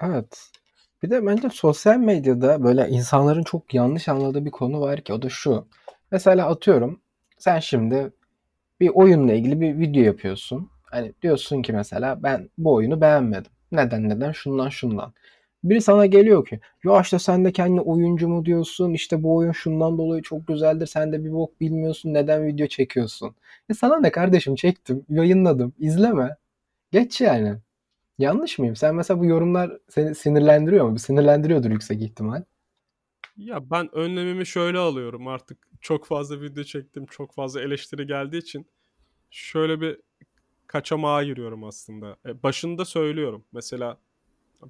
[0.02, 0.50] Evet.
[1.02, 5.22] Bir de bence sosyal medyada böyle insanların çok yanlış anladığı bir konu var ki o
[5.22, 5.66] da şu.
[6.14, 7.00] Mesela atıyorum
[7.38, 8.12] sen şimdi
[8.80, 10.70] bir oyunla ilgili bir video yapıyorsun.
[10.82, 13.52] Hani diyorsun ki mesela ben bu oyunu beğenmedim.
[13.72, 14.32] Neden neden?
[14.32, 15.12] Şundan şundan.
[15.64, 19.52] Biri sana geliyor ki ya işte sen de kendi oyuncu mu diyorsun işte bu oyun
[19.52, 23.34] şundan dolayı çok güzeldir sen de bir bok bilmiyorsun neden video çekiyorsun.
[23.70, 26.36] E sana ne kardeşim çektim yayınladım izleme
[26.92, 27.54] geç yani.
[28.18, 28.76] Yanlış mıyım?
[28.76, 30.98] Sen mesela bu yorumlar seni sinirlendiriyor mu?
[30.98, 32.42] Sinirlendiriyordur yüksek ihtimal.
[33.36, 38.66] Ya ben önlemimi şöyle alıyorum artık çok fazla video çektim çok fazla eleştiri geldiği için
[39.30, 40.00] şöyle bir
[40.66, 42.16] kaçamağa giriyorum aslında.
[42.26, 44.00] E, başında söylüyorum mesela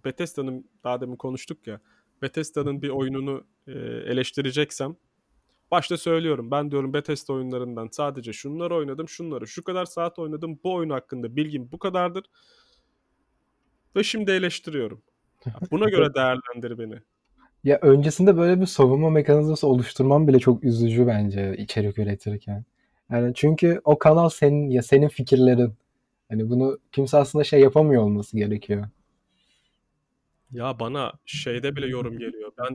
[0.05, 1.81] Bethesda'nın daha demin konuştuk ya
[2.23, 4.97] Bethesda'nın bir oyununu e, eleştireceksem
[5.71, 6.51] başta söylüyorum.
[6.51, 10.61] Ben diyorum Bethesda oyunlarından sadece şunları oynadım, şunları şu kadar saat oynadım.
[10.65, 12.25] Bu oyun hakkında bilgim bu kadardır.
[13.97, 15.03] Ve şimdi eleştiriyorum.
[15.71, 17.03] Buna göre değerlendir beni.
[17.65, 22.65] Ya öncesinde böyle bir savunma mekanizması oluşturmam bile çok üzücü bence içerik üretirken.
[23.11, 25.75] Yani çünkü o kanal senin ya senin fikirlerin.
[26.29, 28.89] Hani bunu kimse aslında şey yapamıyor olması gerekiyor.
[30.53, 32.53] Ya bana şeyde bile yorum geliyor.
[32.59, 32.75] Ben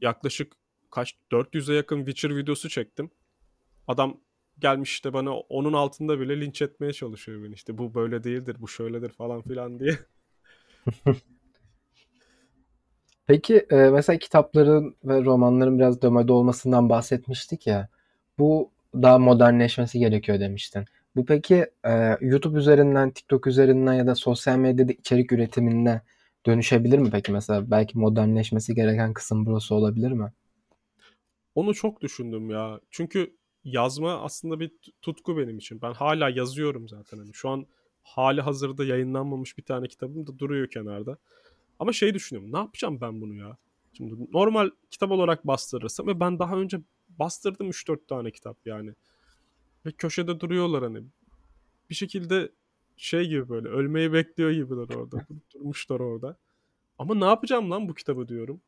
[0.00, 0.52] yaklaşık
[0.90, 3.10] kaç 400'e yakın Witcher videosu çektim.
[3.88, 4.20] Adam
[4.58, 7.54] gelmiş işte bana onun altında bile linç etmeye çalışıyor beni.
[7.54, 9.98] İşte bu böyle değildir, bu şöyledir falan filan diye.
[13.26, 17.88] Peki e, mesela kitapların ve romanların biraz dömede olmasından bahsetmiştik ya.
[18.38, 20.84] Bu daha modernleşmesi gerekiyor demiştin.
[21.16, 26.02] Bu peki e, YouTube üzerinden, TikTok üzerinden ya da sosyal medyada içerik üretimine
[26.46, 27.70] dönüşebilir mi peki mesela?
[27.70, 30.32] Belki modernleşmesi gereken kısım burası olabilir mi?
[31.54, 32.80] Onu çok düşündüm ya.
[32.90, 35.82] Çünkü yazma aslında bir tutku benim için.
[35.82, 37.18] Ben hala yazıyorum zaten.
[37.18, 37.66] Hani şu an
[38.02, 41.18] hali hazırda yayınlanmamış bir tane kitabım da duruyor kenarda.
[41.78, 42.52] Ama şey düşünüyorum.
[42.52, 43.56] Ne yapacağım ben bunu ya?
[43.92, 48.94] Şimdi normal kitap olarak bastırırsam ve ben daha önce bastırdım 3-4 tane kitap yani.
[49.86, 51.02] Ve köşede duruyorlar hani.
[51.90, 52.52] Bir şekilde
[52.96, 55.26] şey gibi böyle ölmeyi bekliyor gibiler orada.
[55.54, 56.36] Durmuşlar orada.
[56.98, 58.60] Ama ne yapacağım lan bu kitabı diyorum.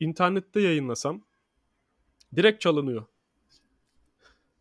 [0.00, 1.22] İnternette yayınlasam
[2.36, 3.04] direkt çalınıyor.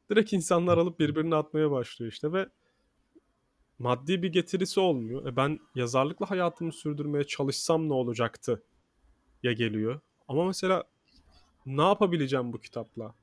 [0.09, 2.49] Direkt insanlar alıp birbirine atmaya başlıyor işte ve
[3.81, 5.25] maddi bir getirisi olmuyor.
[5.25, 8.63] E ben yazarlıkla hayatımı sürdürmeye çalışsam ne olacaktı
[9.43, 9.99] ya geliyor.
[10.27, 10.83] Ama mesela
[11.65, 13.13] ne yapabileceğim bu kitapla?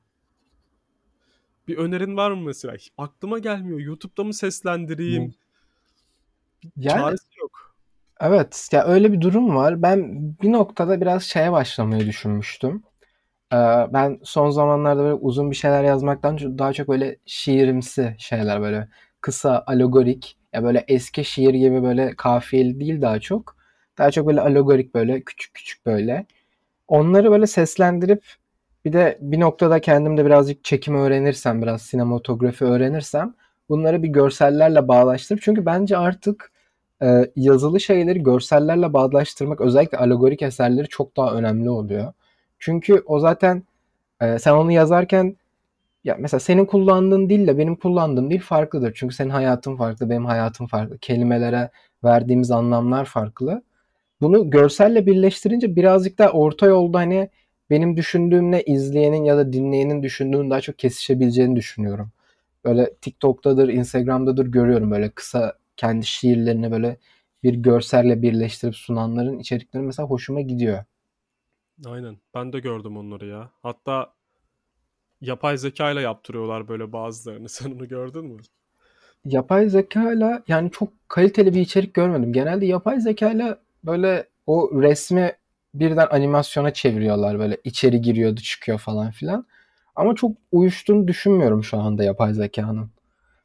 [1.67, 2.75] Bir önerin var mı mesela?
[2.97, 3.79] Aklıma gelmiyor.
[3.79, 5.33] YouTube'da mı seslendireyim?
[6.77, 7.75] Yani, Çaresi yok.
[8.19, 8.69] Evet.
[8.71, 9.81] Ya öyle bir durum var.
[9.81, 12.83] Ben bir noktada biraz şeye başlamayı düşünmüştüm.
[13.53, 13.57] Ee,
[13.93, 18.89] ben son zamanlarda böyle uzun bir şeyler yazmaktan daha çok böyle şiirimsi şeyler böyle
[19.21, 23.55] kısa, alegorik ya böyle eski şiir gibi böyle kafiyeli değil daha çok.
[23.97, 26.25] Daha çok böyle alegorik böyle küçük küçük böyle.
[26.87, 28.23] Onları böyle seslendirip
[28.85, 33.33] bir de bir noktada kendim de birazcık çekim öğrenirsem, biraz sinematografi öğrenirsem
[33.69, 36.51] bunları bir görsellerle bağlaştırıp çünkü bence artık
[37.01, 42.13] e, yazılı şeyleri görsellerle bağdaştırmak özellikle alegorik eserleri çok daha önemli oluyor.
[42.59, 43.63] Çünkü o zaten
[44.21, 45.37] e, sen onu yazarken
[46.03, 48.93] ya mesela senin kullandığın dille benim kullandığım dil farklıdır.
[48.95, 50.97] Çünkü senin hayatın farklı, benim hayatım farklı.
[50.99, 51.69] Kelimelere
[52.03, 53.63] verdiğimiz anlamlar farklı.
[54.21, 57.29] Bunu görselle birleştirince birazcık daha orta yolda hani
[57.69, 62.11] benim düşündüğümle izleyenin ya da dinleyenin düşündüğünün daha çok kesişebileceğini düşünüyorum.
[62.65, 66.97] Böyle TikTok'tadır, Instagram'dadır görüyorum böyle kısa kendi şiirlerini böyle
[67.43, 70.83] bir görselle birleştirip sunanların içerikleri mesela hoşuma gidiyor.
[71.85, 72.17] Aynen.
[72.33, 73.51] Ben de gördüm onları ya.
[73.63, 74.13] Hatta
[75.21, 77.49] yapay zeka ile yaptırıyorlar böyle bazılarını.
[77.49, 78.41] Sen onu gördün mü?
[79.25, 82.33] Yapay zeka ile yani çok kaliteli bir içerik görmedim.
[82.33, 85.33] Genelde yapay zeka ile böyle o resmi
[85.73, 89.45] birden animasyona çeviriyorlar böyle içeri giriyordu çıkıyor falan filan.
[89.95, 92.89] Ama çok uyuştuğunu düşünmüyorum şu anda yapay zekanın.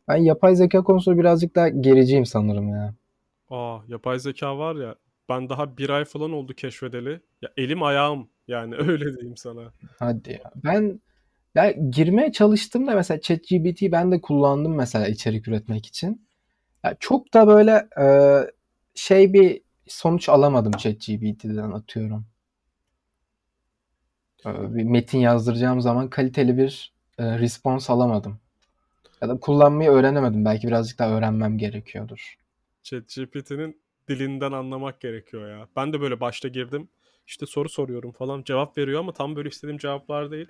[0.08, 2.94] Ben yapay zeka konusunda birazcık daha gericiyim sanırım ya.
[3.50, 4.94] Aa yapay zeka var ya
[5.28, 7.20] ben daha bir ay falan oldu keşfedeli.
[7.42, 9.72] Ya elim ayağım yani öyle diyeyim sana.
[9.98, 10.52] Hadi ya.
[10.64, 11.00] Ben
[11.54, 16.26] ya girmeye çalıştım da mesela ChatGPT ben de kullandım mesela içerik üretmek için.
[16.84, 18.06] Ya çok da böyle e,
[18.94, 22.26] şey bir sonuç alamadım ChatGPT'den atıyorum.
[24.46, 28.40] E, bir metin yazdıracağım zaman kaliteli bir e, response alamadım.
[29.22, 30.44] Ya da kullanmayı öğrenemedim.
[30.44, 32.36] Belki birazcık daha öğrenmem gerekiyordur.
[32.82, 35.68] ChatGPT'nin dilinden anlamak gerekiyor ya.
[35.76, 36.88] Ben de böyle başta girdim.
[37.26, 38.42] İşte soru soruyorum falan.
[38.42, 40.48] Cevap veriyor ama tam böyle istediğim cevaplar değil.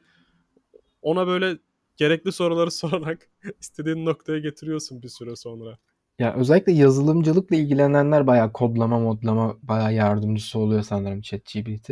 [1.05, 1.59] Ona böyle
[1.97, 3.29] gerekli soruları sorarak
[3.61, 5.79] istediğin noktaya getiriyorsun bir süre sonra.
[6.19, 11.90] Ya özellikle yazılımcılıkla ilgilenenler bayağı kodlama modlama bayağı yardımcısı oluyor sanırım ChatGPT.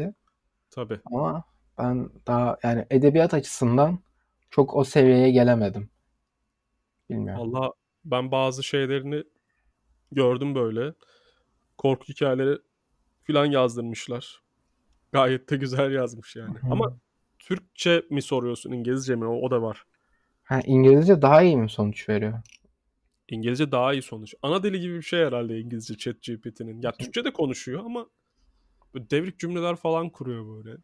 [0.70, 1.01] Tabii.
[1.05, 1.44] Ama
[1.79, 3.98] ben daha yani edebiyat açısından
[4.51, 5.90] çok o seviyeye gelemedim.
[7.11, 7.55] Bilmiyorum.
[7.57, 7.72] Allah
[8.05, 9.25] ben bazı şeylerini
[10.12, 10.94] gördüm böyle.
[11.79, 12.59] Korku hikayeleri
[13.22, 14.42] filan yazdırmışlar.
[15.12, 16.59] Gayet de güzel yazmış yani.
[16.59, 16.66] Hı.
[16.70, 16.96] Ama
[17.42, 19.26] Türkçe mi soruyorsun, İngilizce mi?
[19.26, 19.85] O, o da var.
[20.42, 22.40] Ha, İngilizce daha iyi mi sonuç veriyor?
[23.28, 24.35] İngilizce daha iyi sonuç.
[24.42, 26.83] Ana dili gibi bir şey herhalde İngilizce ChatGPT'nin.
[26.83, 28.07] Ya Türkçe de konuşuyor ama
[28.94, 30.76] devrik cümleler falan kuruyor böyle.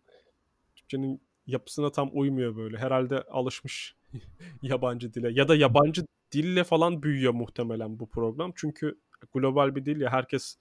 [0.77, 2.79] Türkçenin yapısına tam uymuyor böyle.
[2.79, 3.97] Herhalde alışmış
[4.63, 5.31] yabancı dile.
[5.33, 8.53] Ya da yabancı dille falan büyüyor muhtemelen bu program.
[8.57, 9.01] Çünkü
[9.35, 10.57] global bir dil ya herkes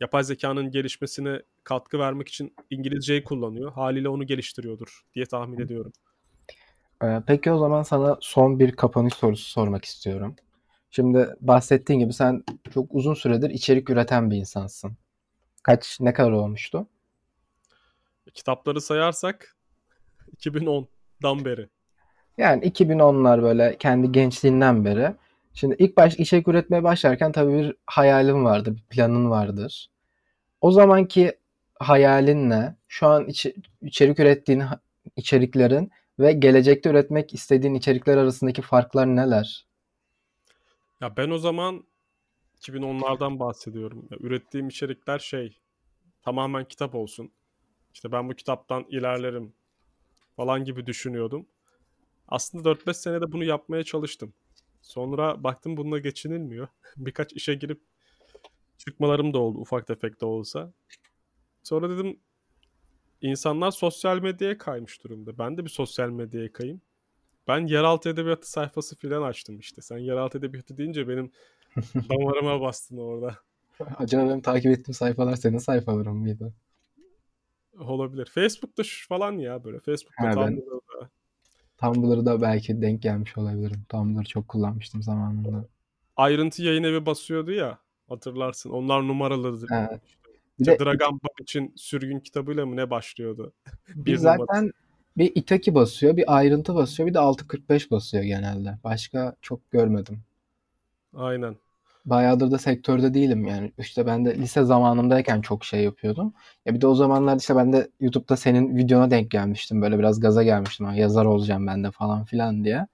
[0.00, 3.72] yapay zekanın gelişmesine katkı vermek için İngilizceyi kullanıyor.
[3.72, 5.92] Haliyle onu geliştiriyordur diye tahmin ediyorum.
[7.04, 10.36] Ee, peki o zaman sana son bir kapanış sorusu sormak istiyorum.
[10.90, 14.96] Şimdi bahsettiğin gibi sen çok uzun süredir içerik üreten bir insansın.
[15.62, 16.86] Kaç, ne kadar olmuştu?
[18.34, 19.56] Kitapları sayarsak
[20.36, 21.68] 2010'dan beri.
[22.38, 25.14] Yani 2010'lar böyle kendi gençliğinden beri.
[25.56, 29.90] Şimdi ilk baş içerik üretmeye başlarken tabii bir hayalin vardı, bir planın vardır.
[30.60, 31.38] O zamanki
[31.78, 32.76] hayalin ne?
[32.88, 33.46] Şu an iç,
[33.82, 34.62] içerik ürettiğin
[35.16, 39.66] içeriklerin ve gelecekte üretmek istediğin içerikler arasındaki farklar neler?
[41.00, 41.84] Ya ben o zaman
[42.60, 44.08] 2010'lardan bahsediyorum.
[44.10, 45.58] Ya ürettiğim içerikler şey
[46.22, 47.32] tamamen kitap olsun.
[47.94, 49.52] İşte ben bu kitaptan ilerlerim
[50.36, 51.46] falan gibi düşünüyordum.
[52.28, 54.34] Aslında 4-5 senede bunu yapmaya çalıştım.
[54.86, 56.68] Sonra baktım bununla geçinilmiyor.
[56.96, 57.80] Birkaç işe girip
[58.78, 60.72] çıkmalarım da oldu ufak tefek de olsa.
[61.62, 62.20] Sonra dedim
[63.20, 65.38] insanlar sosyal medyaya kaymış durumda.
[65.38, 66.80] Ben de bir sosyal medyaya kayayım.
[67.48, 69.82] Ben yeraltı edebiyatı sayfası filan açtım işte.
[69.82, 71.30] Sen yeraltı edebiyatı deyince benim
[72.08, 73.36] damarıma bastın orada.
[73.98, 76.54] Acaba benim takip ettiğim sayfalar senin sayfaların mıydı?
[77.78, 78.26] Olabilir.
[78.26, 79.80] Facebook'ta şu falan ya böyle.
[79.80, 80.62] Facebook'ta Ha, ben-
[81.80, 82.02] Tumblr'da.
[82.02, 83.84] Tumblr'da da belki denk gelmiş olabilirim.
[83.88, 85.64] Tumblr'ı çok kullanmıştım zamanında.
[86.16, 87.78] Ayrıntı yayın evi basıyordu ya.
[88.08, 88.70] Hatırlarsın.
[88.70, 89.68] Onlar numaralıdır.
[89.72, 90.00] Evet.
[90.58, 93.52] Bir İşte de Dragon Ball için sürgün kitabıyla mı ne başlıyordu?
[93.94, 94.72] bir zaten
[95.16, 98.78] bir Itaki basıyor, bir ayrıntı basıyor, bir de 6.45 basıyor genelde.
[98.84, 100.20] Başka çok görmedim.
[101.14, 101.56] Aynen.
[102.06, 103.72] Bayağıdır da sektörde değilim yani.
[103.78, 106.34] İşte ben de lise zamanımdayken çok şey yapıyordum.
[106.66, 109.82] Ya bir de o zamanlar işte ben de YouTube'da senin videona denk gelmiştim.
[109.82, 110.86] Böyle biraz gaza gelmiştim.
[110.86, 112.86] Ha, yazar olacağım ben de falan filan diye.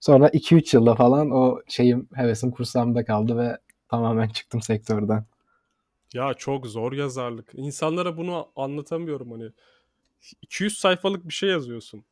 [0.00, 5.24] Sonra 2-3 yılda falan o şeyim, hevesim kursağımda kaldı ve tamamen çıktım sektörden.
[6.14, 7.50] Ya çok zor yazarlık.
[7.54, 9.50] İnsanlara bunu anlatamıyorum hani.
[10.42, 12.04] 200 sayfalık bir şey yazıyorsun.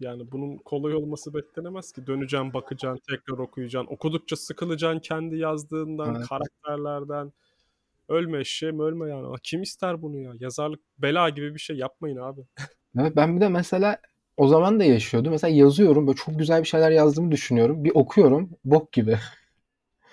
[0.00, 2.06] Yani bunun kolay olması beklenemez ki.
[2.06, 3.94] Döneceksin, bakacaksın, tekrar okuyacaksın.
[3.94, 6.28] Okudukça sıkılacaksın kendi yazdığından, Evet.
[6.28, 7.32] karakterlerden.
[8.08, 9.26] Ölme eşeğim ölme yani.
[9.42, 10.32] Kim ister bunu ya?
[10.40, 12.40] Yazarlık bela gibi bir şey yapmayın abi.
[13.00, 13.98] Evet, ben bir de mesela
[14.36, 15.32] o zaman da yaşıyordum.
[15.32, 17.84] Mesela yazıyorum böyle çok güzel bir şeyler yazdığımı düşünüyorum.
[17.84, 19.18] Bir okuyorum bok gibi.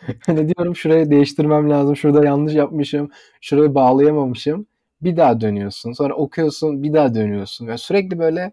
[0.26, 1.95] Hani diyorum şurayı değiştirmem lazım.
[1.95, 3.10] Şurada yanlış yapmışım.
[3.41, 4.67] Şurayı bağlayamamışım.
[5.02, 5.91] Bir daha dönüyorsun.
[5.91, 7.67] Sonra okuyorsun bir daha dönüyorsun.
[7.67, 8.52] Yani sürekli böyle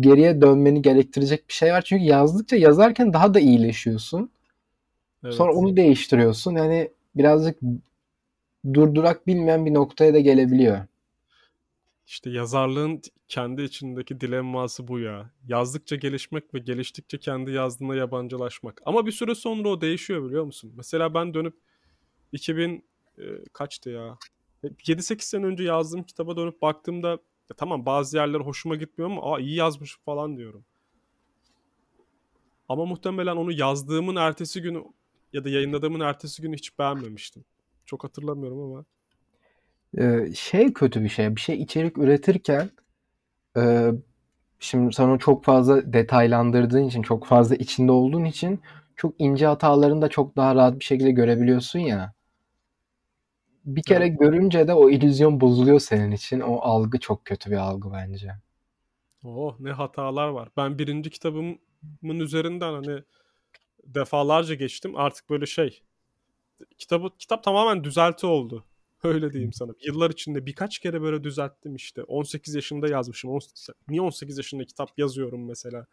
[0.00, 1.82] geriye dönmeni gerektirecek bir şey var.
[1.82, 4.30] Çünkü yazdıkça yazarken daha da iyileşiyorsun.
[5.24, 5.34] Evet.
[5.34, 6.56] Sonra onu değiştiriyorsun.
[6.56, 7.58] Yani birazcık
[8.74, 10.86] durdurak bilmeyen bir noktaya da gelebiliyor.
[12.06, 15.30] İşte yazarlığın kendi içindeki dilemması bu ya.
[15.48, 18.82] Yazdıkça gelişmek ve geliştikçe kendi yazdığına yabancılaşmak.
[18.84, 20.72] Ama bir süre sonra o değişiyor biliyor musun?
[20.76, 21.54] Mesela ben dönüp
[22.32, 22.84] 2000
[23.18, 24.18] e, kaçtı ya?
[24.64, 27.18] 7-8 sene önce yazdığım kitaba dönüp baktığımda
[27.52, 30.64] ya tamam bazı yerler hoşuma gitmiyor ama aa iyi yazmış falan diyorum.
[32.68, 34.84] Ama muhtemelen onu yazdığımın ertesi günü
[35.32, 37.44] ya da yayınladığımın ertesi günü hiç beğenmemiştim.
[37.86, 38.84] Çok hatırlamıyorum ama.
[39.98, 41.36] Ee, şey kötü bir şey.
[41.36, 42.70] Bir şey içerik üretirken
[43.56, 43.90] e,
[44.58, 48.60] şimdi sana çok fazla detaylandırdığın için, çok fazla içinde olduğun için
[48.96, 52.12] çok ince hatalarını da çok daha rahat bir şekilde görebiliyorsun ya.
[53.64, 54.18] Bir kere Evet.
[54.20, 56.40] görünce de o illüzyon bozuluyor senin için.
[56.40, 58.32] O algı çok kötü bir algı bence.
[59.24, 60.48] Oh ne hatalar var.
[60.56, 61.58] Ben birinci kitabımın
[62.20, 63.02] üzerinden hani
[63.84, 64.96] defalarca geçtim.
[64.96, 65.82] Artık böyle şey
[66.78, 68.64] kitabı kitap tamamen düzelti oldu.
[69.04, 69.72] Öyle diyeyim sana.
[69.86, 72.02] Yıllar içinde birkaç kere böyle düzelttim işte.
[72.04, 73.30] 18 yaşında yazmışım.
[73.30, 75.86] 18 Niye 18 yaşında kitap yazıyorum mesela?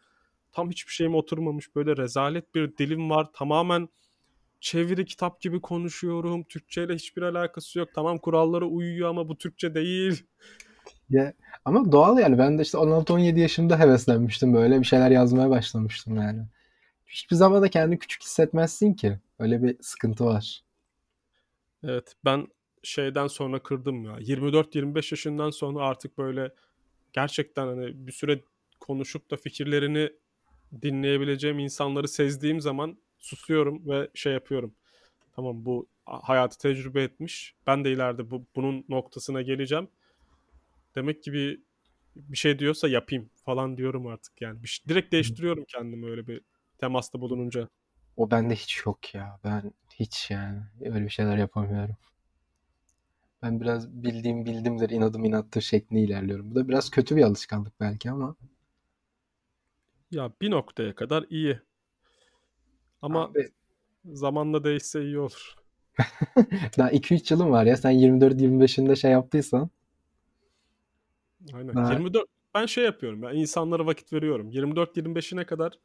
[0.52, 1.76] Tam hiçbir şeyime oturmamış.
[1.76, 3.28] Böyle rezalet bir dilim var.
[3.32, 3.88] Tamamen
[4.60, 6.44] çeviri kitap gibi konuşuyorum.
[6.44, 7.88] Türkçe ile hiçbir alakası yok.
[7.94, 10.24] Tamam kurallara uyuyor ama bu Türkçe değil.
[11.10, 11.32] Ya,
[11.64, 12.38] ama doğal yani.
[12.38, 14.54] Ben de işte 16-17 yaşımda heveslenmiştim.
[14.54, 16.42] Böyle bir şeyler yazmaya başlamıştım yani.
[17.06, 19.18] Hiçbir zaman da kendini küçük hissetmezsin ki.
[19.38, 20.62] Öyle bir sıkıntı var.
[21.84, 22.46] Evet ben
[22.82, 24.12] şeyden sonra kırdım ya.
[24.12, 26.54] 24-25 yaşından sonra artık böyle
[27.12, 28.40] gerçekten hani bir süre
[28.80, 30.10] konuşup da fikirlerini
[30.82, 34.74] dinleyebileceğim insanları sezdiğim zaman susuyorum ve şey yapıyorum.
[35.36, 37.54] Tamam bu hayatı tecrübe etmiş.
[37.66, 39.88] Ben de ileride bu, bunun noktasına geleceğim.
[40.94, 41.62] Demek ki bir,
[42.16, 44.62] bir şey diyorsa yapayım falan diyorum artık yani.
[44.62, 46.40] Bir, direkt değiştiriyorum kendimi öyle bir
[46.78, 47.68] temasta bulununca.
[48.16, 49.40] O bende hiç yok ya.
[49.44, 51.96] Ben hiç yani öyle bir şeyler yapamıyorum.
[53.42, 56.50] Ben biraz bildiğim bildimdir, inadım inattır şeklinde ilerliyorum.
[56.50, 58.36] Bu da biraz kötü bir alışkanlık belki ama
[60.10, 61.60] Ya bir noktaya kadar iyi.
[63.02, 63.50] Ama abi
[64.04, 65.54] zamanla değişse iyi olur.
[66.78, 67.76] daha 2-3 yılım var ya.
[67.76, 69.70] Sen 24-25'inde şey yaptıysan
[71.52, 71.74] Aynen.
[71.74, 74.50] daha 24 ben şey yapıyorum ya insanlara vakit veriyorum.
[74.50, 75.78] 24-25'ine kadar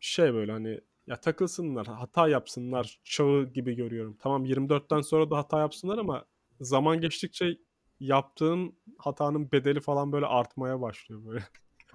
[0.00, 4.16] şey böyle hani ya takılsınlar, hata yapsınlar çağı gibi görüyorum.
[4.20, 6.24] Tamam 24'ten sonra da hata yapsınlar ama
[6.60, 7.58] zaman geçtikçe
[8.00, 11.44] yaptığın hatanın bedeli falan böyle artmaya başlıyor böyle.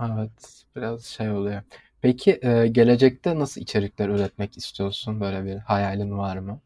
[0.01, 1.61] evet biraz şey oluyor.
[2.04, 5.20] Peki e, gelecekte nasıl içerikler üretmek istiyorsun?
[5.22, 6.62] Böyle bir hayalin var mı?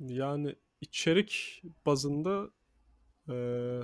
[0.00, 2.50] Yani içerik bazında
[3.30, 3.80] eee,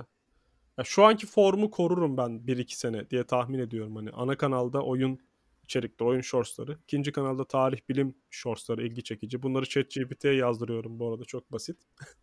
[0.85, 3.95] şu anki formu korurum ben 1-2 sene diye tahmin ediyorum.
[3.95, 5.19] Hani ana kanalda oyun
[5.63, 6.79] içerikte, oyun shortsları.
[6.83, 9.43] İkinci kanalda tarih bilim shortsları ilgi çekici.
[9.43, 11.77] Bunları ChatGPT'ye yazdırıyorum bu arada çok basit.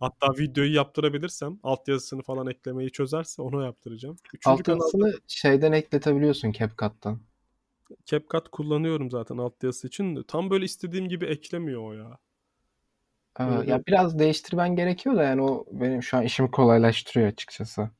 [0.00, 4.16] Hatta videoyu yaptırabilirsem altyazısını falan eklemeyi çözerse onu yaptıracağım.
[4.34, 7.20] Üçüncü kanalda Altyazısını şeyden ekletebiliyorsun CapCut'tan.
[8.06, 10.20] CapCut kullanıyorum zaten altyazı için de.
[10.28, 12.18] Tam böyle istediğim gibi eklemiyor o ya.
[13.40, 17.90] Ee, Böyle ya biraz değiştirmen gerekiyor da yani o benim şu an işimi kolaylaştırıyor açıkçası.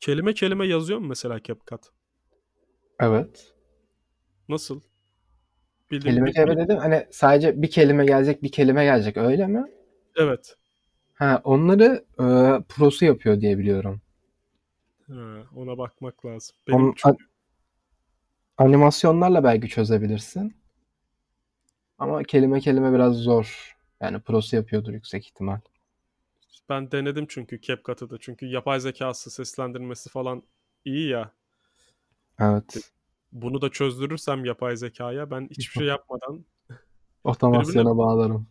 [0.00, 1.80] kelime kelime yazıyor mu mesela CapCut?
[3.00, 3.54] Evet.
[4.48, 4.80] Nasıl?
[5.90, 9.64] Bildiğin Kelime kelime dedim hani sadece bir kelime gelecek bir kelime gelecek öyle mi?
[10.16, 10.56] Evet.
[11.14, 12.24] Ha onları e,
[12.68, 14.00] prosu yapıyor diye biliyorum.
[15.08, 16.56] Ha, ona bakmak lazım.
[16.68, 20.54] Benim Onun, çok a- animasyonlarla belki çözebilirsin.
[21.98, 23.76] Ama kelime kelime biraz zor.
[24.00, 25.60] Yani prosu yapıyordur yüksek ihtimal.
[26.68, 28.18] ben denedim çünkü CapCut'ı da.
[28.20, 30.42] Çünkü yapay zekası seslendirmesi falan
[30.84, 31.32] iyi ya.
[32.38, 32.92] Evet.
[33.32, 36.44] Bunu da çözdürürsem yapay zekaya ben hiçbir şey yapmadan
[37.24, 38.46] Otomasyona bağlarım.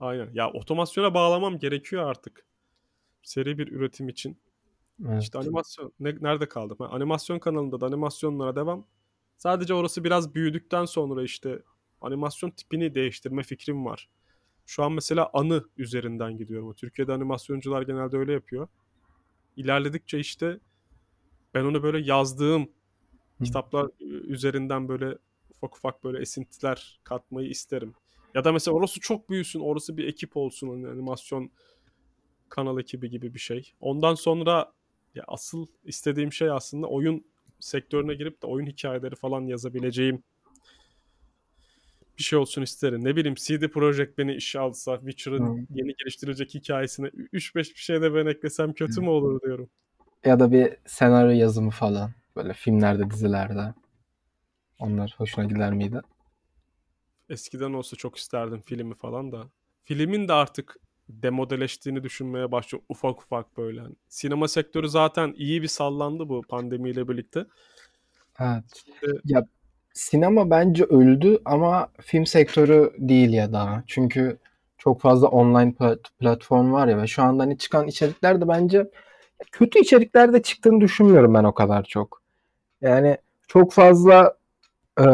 [0.00, 0.30] Aynen.
[0.34, 2.46] Ya otomasyona bağlamam gerekiyor artık.
[3.22, 4.38] Seri bir üretim için.
[5.08, 5.22] Evet.
[5.22, 6.76] İşte animasyon ne, nerede kaldım?
[6.80, 8.86] Ha, animasyon kanalında da animasyonlara devam.
[9.36, 11.62] Sadece orası biraz büyüdükten sonra işte
[12.00, 14.08] animasyon tipini değiştirme fikrim var.
[14.66, 16.74] Şu an mesela anı üzerinden gidiyorum.
[16.74, 18.68] Türkiye'de animasyoncular genelde öyle yapıyor.
[19.56, 20.60] İlerledikçe işte
[21.54, 22.68] ben onu böyle yazdığım
[23.38, 23.44] Hı.
[23.44, 23.88] kitaplar
[24.28, 25.18] üzerinden böyle
[25.50, 27.94] ufak ufak böyle esintiler katmayı isterim.
[28.34, 31.50] Ya da mesela orası çok büyüsün, orası bir ekip olsun, hani animasyon
[32.48, 33.72] kanal ekibi gibi bir şey.
[33.80, 34.72] Ondan sonra
[35.14, 37.24] ya asıl istediğim şey aslında oyun
[37.60, 40.22] sektörüne girip de oyun hikayeleri falan yazabileceğim
[42.18, 43.04] bir şey olsun isterim.
[43.04, 45.66] Ne bileyim CD Projekt beni işe alsa, Witcher'ın Hı.
[45.70, 49.70] yeni geliştirecek hikayesine 3-5 bir şey de ben eklesem kötü mü olur diyorum.
[50.24, 52.10] Ya da bir senaryo yazımı falan.
[52.36, 53.74] Böyle filmlerde, dizilerde.
[54.78, 56.00] Onlar hoşuna gider miydi?
[57.30, 59.42] Eskiden olsa çok isterdim filmi falan da.
[59.84, 60.76] Filmin de artık
[61.08, 63.80] demodeleştiğini düşünmeye başlıyor ufak ufak böyle.
[63.80, 67.46] Hani sinema sektörü zaten iyi bir sallandı bu pandemiyle birlikte.
[68.40, 68.64] Evet.
[68.84, 69.46] Şimdi Ya
[69.94, 73.84] sinema bence öldü ama film sektörü değil ya daha.
[73.86, 74.38] Çünkü
[74.78, 78.90] çok fazla online plat- platform var ya ve şu anda hani çıkan içerikler de bence
[79.52, 82.22] kötü içerikler de çıktığını düşünmüyorum ben o kadar çok.
[82.80, 83.18] Yani
[83.48, 84.36] çok fazla
[85.00, 85.04] e,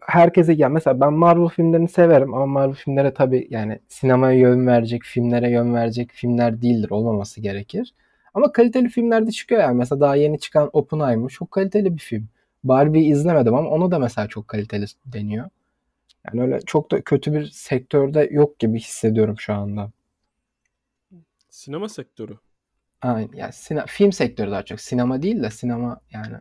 [0.00, 5.02] herkese ya mesela ben Marvel filmlerini severim ama Marvel filmlere tabii yani sinemaya yön verecek,
[5.04, 6.90] filmlere yön verecek filmler değildir.
[6.90, 7.94] Olmaması gerekir.
[8.34, 9.76] Ama kaliteli filmler de çıkıyor yani.
[9.76, 12.28] Mesela daha yeni çıkan Oppenheimer çok kaliteli bir film.
[12.64, 15.50] Barbie'yi izlemedim ama onu da mesela çok kaliteli deniyor.
[16.26, 19.90] Yani öyle çok da kötü bir sektörde yok gibi hissediyorum şu anda.
[21.50, 22.38] sinema sektörü.
[23.02, 23.30] Aynen.
[23.34, 24.80] Yani sine- film sektörü daha çok.
[24.80, 26.36] Sinema değil de sinema yani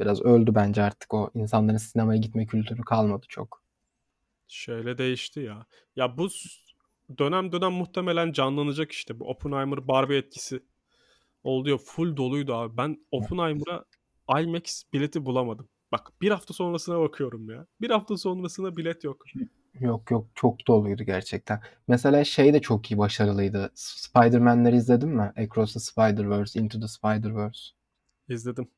[0.00, 3.62] biraz öldü bence artık o insanların sinemaya gitme kültürü kalmadı çok.
[4.48, 5.66] Şöyle değişti ya.
[5.96, 6.28] Ya bu
[7.18, 9.20] dönem dönem muhtemelen canlanacak işte.
[9.20, 10.62] Bu Oppenheimer Barbie etkisi
[11.44, 11.76] oldu ya.
[11.78, 12.76] Full doluydu abi.
[12.76, 13.84] Ben Oppenheimer'a
[14.40, 15.68] IMAX bileti bulamadım.
[15.92, 17.66] Bak bir hafta sonrasına bakıyorum ya.
[17.80, 19.24] Bir hafta sonrasına bilet yok.
[19.80, 21.60] Yok yok çok doluydu gerçekten.
[21.88, 23.70] Mesela şey de çok iyi başarılıydı.
[23.74, 25.32] Spider-Man'leri izledin mi?
[25.36, 27.70] Across the Spider-Verse, Into the Spider-Verse.
[28.28, 28.68] İzledim.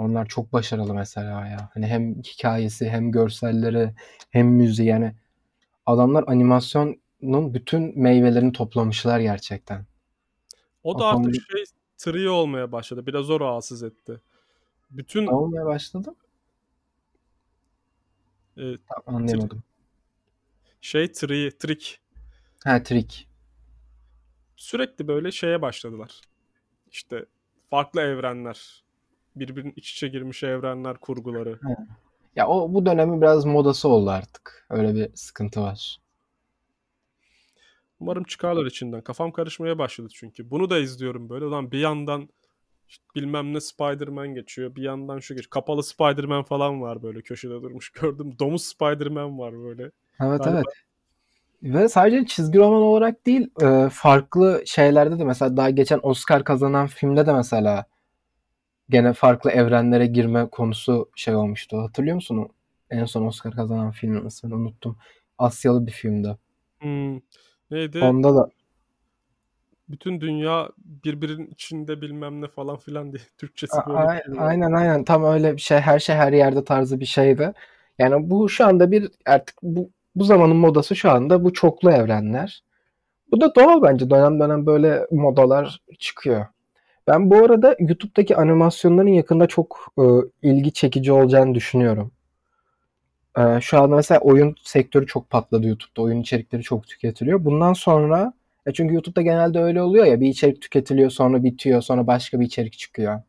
[0.00, 1.70] Onlar çok başarılı mesela ya.
[1.74, 3.94] Hani hem hikayesi hem görselleri
[4.30, 5.14] hem müziği yani
[5.86, 9.86] adamlar animasyonun bütün meyvelerini toplamışlar gerçekten.
[10.82, 11.64] O da artık konuda şey
[11.98, 13.06] trio olmaya başladı.
[13.06, 14.20] Biraz o rahatsız etti.
[14.90, 16.14] Bütün ne olmaya başladı?
[18.56, 19.62] e, Tam tri- anlayamadım.
[20.80, 22.00] şey tri, trik
[22.64, 23.26] Ha Trick.
[24.56, 26.20] sürekli böyle şeye başladılar.
[26.90, 27.26] İşte
[27.70, 28.84] farklı evrenler,
[29.36, 31.58] birbirinin iç içe girmiş evrenler kurguları.
[32.36, 34.66] Ya o bu dönemin biraz modası oldu artık.
[34.70, 36.00] Öyle bir sıkıntı var.
[38.00, 39.00] Umarım çıkarlar içinden.
[39.00, 40.50] Kafam karışmaya başladı çünkü.
[40.50, 41.44] Bunu da izliyorum böyle.
[41.44, 42.28] Ulan bir yandan
[42.88, 44.76] işte bilmem ne Spider-Man geçiyor.
[44.76, 45.50] Bir yandan şu geç.
[45.50, 47.90] Kapalı Spider-Man falan var böyle köşede durmuş.
[48.00, 48.34] Gördüm.
[48.38, 49.82] Domuz Spider-Man var böyle.
[50.20, 50.64] Evet Galiba evet.
[51.62, 56.86] Ve sadece çizgi roman olarak değil, e, farklı şeylerde de mesela daha geçen Oscar kazanan
[56.86, 57.84] filmde de mesela
[58.90, 61.78] gene farklı evrenlere girme konusu şey olmuştu.
[61.82, 62.48] Hatırlıyor musun?
[62.90, 64.98] En son Oscar kazanan filmin ismini unuttum.
[65.38, 66.38] Asyalı bir filmdi.
[66.80, 67.20] Hmm.
[67.70, 67.98] Neydi?
[68.00, 68.50] Onda da
[69.88, 73.22] Bütün dünya birbirinin içinde bilmem ne falan filan diye.
[73.38, 75.78] Türkçesi böyle a- aynen aynen tam öyle bir şey.
[75.78, 77.52] Her şey her yerde tarzı bir şeydi.
[77.98, 82.62] Yani bu şu anda bir artık bu bu zamanın modası şu anda bu çoklu evrenler.
[83.32, 84.10] Bu da doğal bence.
[84.10, 86.46] Dönem dönem böyle modalar çıkıyor.
[87.10, 90.02] Ben bu arada YouTube'daki animasyonların yakında çok e,
[90.42, 92.12] ilgi çekici olacağını düşünüyorum.
[93.38, 96.02] E, şu anda mesela oyun sektörü çok patladı YouTube'da.
[96.02, 97.44] Oyun içerikleri çok tüketiliyor.
[97.44, 98.32] Bundan sonra
[98.66, 102.46] e çünkü YouTube'da genelde öyle oluyor ya bir içerik tüketiliyor sonra bitiyor sonra başka bir
[102.46, 103.20] içerik çıkıyor.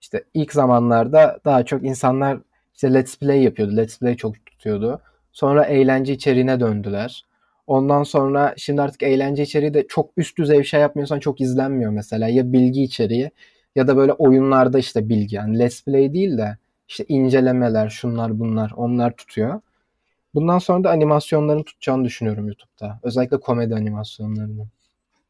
[0.00, 2.38] İşte ilk zamanlarda daha çok insanlar
[2.74, 3.76] işte Let's Play yapıyordu.
[3.76, 5.00] Let's Play çok tutuyordu.
[5.32, 7.24] Sonra eğlence içeriğine döndüler.
[7.66, 11.92] Ondan sonra şimdi artık eğlence içeriği de çok üst düzey bir şey yapmıyorsan çok izlenmiyor
[11.92, 12.28] mesela.
[12.28, 13.30] Ya bilgi içeriği
[13.76, 15.36] ya da böyle oyunlarda işte bilgi.
[15.36, 16.58] Yani Let's Play değil de
[16.88, 19.60] işte incelemeler, şunlar bunlar onlar tutuyor.
[20.34, 23.00] Bundan sonra da animasyonların tutacağını düşünüyorum YouTube'da.
[23.02, 24.66] Özellikle komedi animasyonlarını.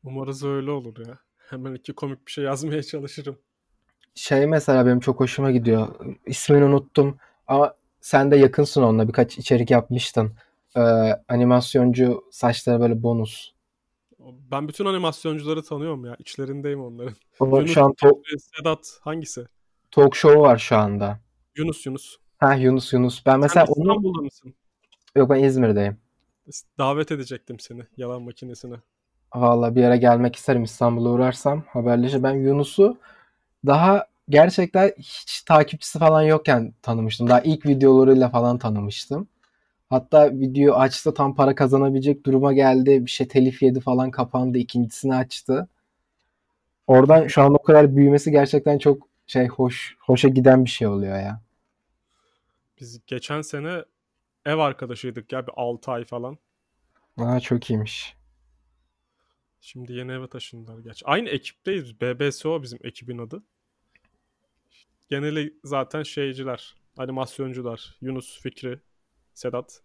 [0.05, 1.18] Umarız öyle olur ya.
[1.51, 3.39] Hemen iki komik bir şey yazmaya çalışırım.
[4.14, 5.89] Şey mesela benim çok hoşuma gidiyor.
[6.26, 7.16] İsmini unuttum
[7.47, 10.32] ama sen de yakınsın onunla birkaç içerik yapmıştın.
[10.77, 10.81] Ee,
[11.29, 13.51] animasyoncu saçları böyle bonus.
[14.51, 16.16] Ben bütün animasyoncuları tanıyorum ya.
[16.18, 17.14] İçlerindeyim onların.
[17.41, 19.47] O Yunus, şu an to- Sedat hangisi?
[19.91, 21.20] talk show'u var şu anda.
[21.57, 22.16] Yunus Yunus.
[22.39, 23.27] Ha Yunus Yunus.
[23.27, 24.55] Ben mesela Sen onu İstanbul'da mısın?
[25.16, 25.97] yok ben İzmir'deyim.
[26.79, 28.77] Davet edecektim seni yalan makinesine.
[29.35, 32.22] Valla bir yere gelmek isterim İstanbul'a uğrarsam haberleşir.
[32.22, 32.99] Ben Yunus'u
[33.66, 37.29] daha gerçekten hiç takipçisi falan yokken tanımıştım.
[37.29, 39.29] Daha ilk videolarıyla falan tanımıştım.
[39.91, 43.07] Hatta video açtı tam para kazanabilecek duruma geldi.
[43.07, 44.59] Bir şey telif yedi falan kapandı.
[44.59, 45.68] İkincisini açtı.
[46.87, 51.18] Oradan şu an o kadar büyümesi gerçekten çok şey hoş hoşa giden bir şey oluyor
[51.18, 51.43] ya.
[52.80, 53.84] Biz geçen sene
[54.45, 56.39] ev arkadaşıydık ya bir 6 ay falan.
[57.16, 58.16] Aa çok iyiymiş.
[59.61, 61.07] Şimdi yeni eve taşındılar gerçi.
[61.07, 62.01] Aynı ekipteyiz.
[62.01, 63.43] BBSO bizim ekibin adı.
[65.09, 67.97] Geneli zaten şeyciler, animasyoncular.
[68.01, 68.80] Yunus, Fikri,
[69.37, 69.80] Sedat.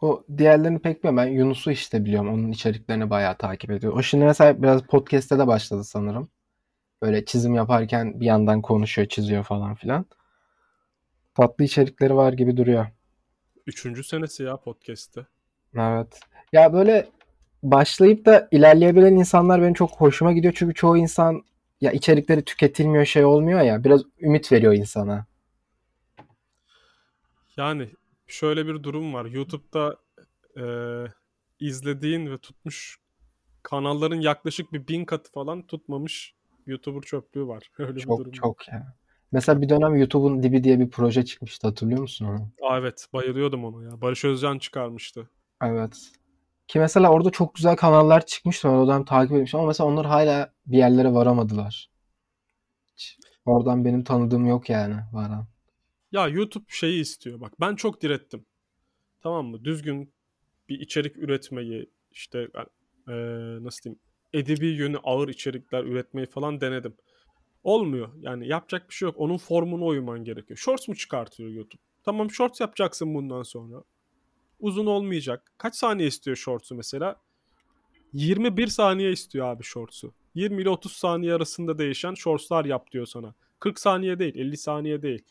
[0.00, 1.16] O diğerlerini pek bilmiyorum.
[1.16, 2.28] Ben Yunus'u işte biliyorum.
[2.34, 3.98] Onun içeriklerini bayağı takip ediyorum.
[3.98, 6.28] O şimdi mesela biraz podcast'te de başladı sanırım.
[7.02, 10.06] Böyle çizim yaparken bir yandan konuşuyor, çiziyor falan filan.
[11.34, 12.86] Tatlı içerikleri var gibi duruyor.
[13.66, 15.26] Üçüncü senesi ya podcast'te.
[15.76, 16.20] Evet.
[16.52, 17.08] Ya böyle
[17.62, 20.54] başlayıp da ilerleyebilen insanlar benim çok hoşuma gidiyor.
[20.56, 21.42] Çünkü çoğu insan
[21.80, 23.84] ya içerikleri tüketilmiyor şey olmuyor ya.
[23.84, 25.31] Biraz ümit veriyor insana.
[27.56, 27.88] Yani
[28.26, 29.24] şöyle bir durum var.
[29.24, 29.96] YouTube'da
[30.60, 30.64] e,
[31.60, 32.98] izlediğin ve tutmuş
[33.62, 36.34] kanalların yaklaşık bir bin katı falan tutmamış
[36.66, 37.70] YouTuber çöplüğü var.
[37.78, 38.32] Öyle bir Çok durum.
[38.32, 38.94] çok ya.
[39.32, 41.66] Mesela bir dönem YouTube'un dibi diye bir proje çıkmıştı.
[41.68, 42.50] Hatırlıyor musun onu?
[42.62, 44.00] Aa, evet bayılıyordum ona ya.
[44.00, 45.30] Barış Özcan çıkarmıştı.
[45.62, 46.12] Evet.
[46.68, 48.68] Ki mesela orada çok güzel kanallar çıkmıştı.
[48.68, 51.90] Ben o dönem takip etmiştim ama mesela onlar hala bir yerlere varamadılar.
[52.96, 53.18] Hiç.
[53.44, 55.46] Oradan benim tanıdığım yok yani varan.
[56.12, 57.60] Ya YouTube şeyi istiyor bak.
[57.60, 58.46] Ben çok direttim.
[59.20, 59.64] Tamam mı?
[59.64, 60.12] Düzgün
[60.68, 62.48] bir içerik üretmeyi işte
[63.08, 63.12] e,
[63.64, 64.00] nasıl diyeyim
[64.32, 66.94] edebi yönü ağır içerikler üretmeyi falan denedim.
[67.64, 68.08] Olmuyor.
[68.20, 69.14] Yani yapacak bir şey yok.
[69.18, 70.58] Onun formuna uyman gerekiyor.
[70.58, 71.82] Shorts mu çıkartıyor YouTube?
[72.04, 73.82] Tamam shorts yapacaksın bundan sonra.
[74.60, 75.52] Uzun olmayacak.
[75.58, 77.16] Kaç saniye istiyor shorts'u mesela?
[78.12, 80.14] 21 saniye istiyor abi shorts'u.
[80.34, 83.34] 20 ile 30 saniye arasında değişen shorts'lar yap diyor sana.
[83.60, 85.24] 40 saniye değil, 50 saniye değil.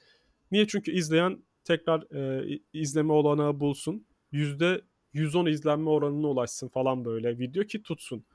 [0.52, 0.68] Niye?
[0.68, 4.06] Çünkü izleyen tekrar e, izleme olanağı bulsun.
[4.32, 8.26] %110 izlenme oranına ulaşsın falan böyle video ki tutsun.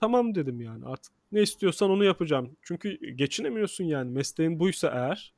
[0.00, 2.56] Tamam dedim yani artık ne istiyorsan onu yapacağım.
[2.62, 5.34] Çünkü geçinemiyorsun yani mesleğin buysa eğer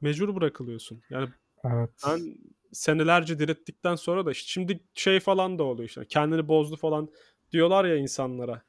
[0.00, 1.02] mecbur bırakılıyorsun.
[1.10, 1.28] Yani
[1.64, 1.90] Evet.
[2.06, 2.36] ben
[2.72, 7.10] senelerce direttikten sonra da şimdi şey falan da oluyor işte kendini bozdu falan
[7.52, 8.62] diyorlar ya insanlara.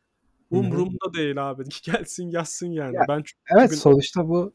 [0.51, 1.63] Umrumda değil abi.
[1.83, 2.95] Gelsin yazsın yani.
[2.95, 4.53] Ya, ben çünkü Evet bugün sonuçta bu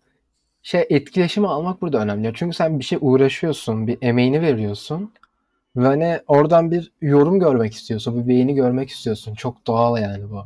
[0.62, 2.32] şey etkileşimi almak burada önemli.
[2.34, 5.12] Çünkü sen bir şey uğraşıyorsun, bir emeğini veriyorsun.
[5.76, 9.34] Ve hani oradan bir yorum görmek istiyorsun, bir beğeni görmek istiyorsun.
[9.34, 10.44] Çok doğal yani bu.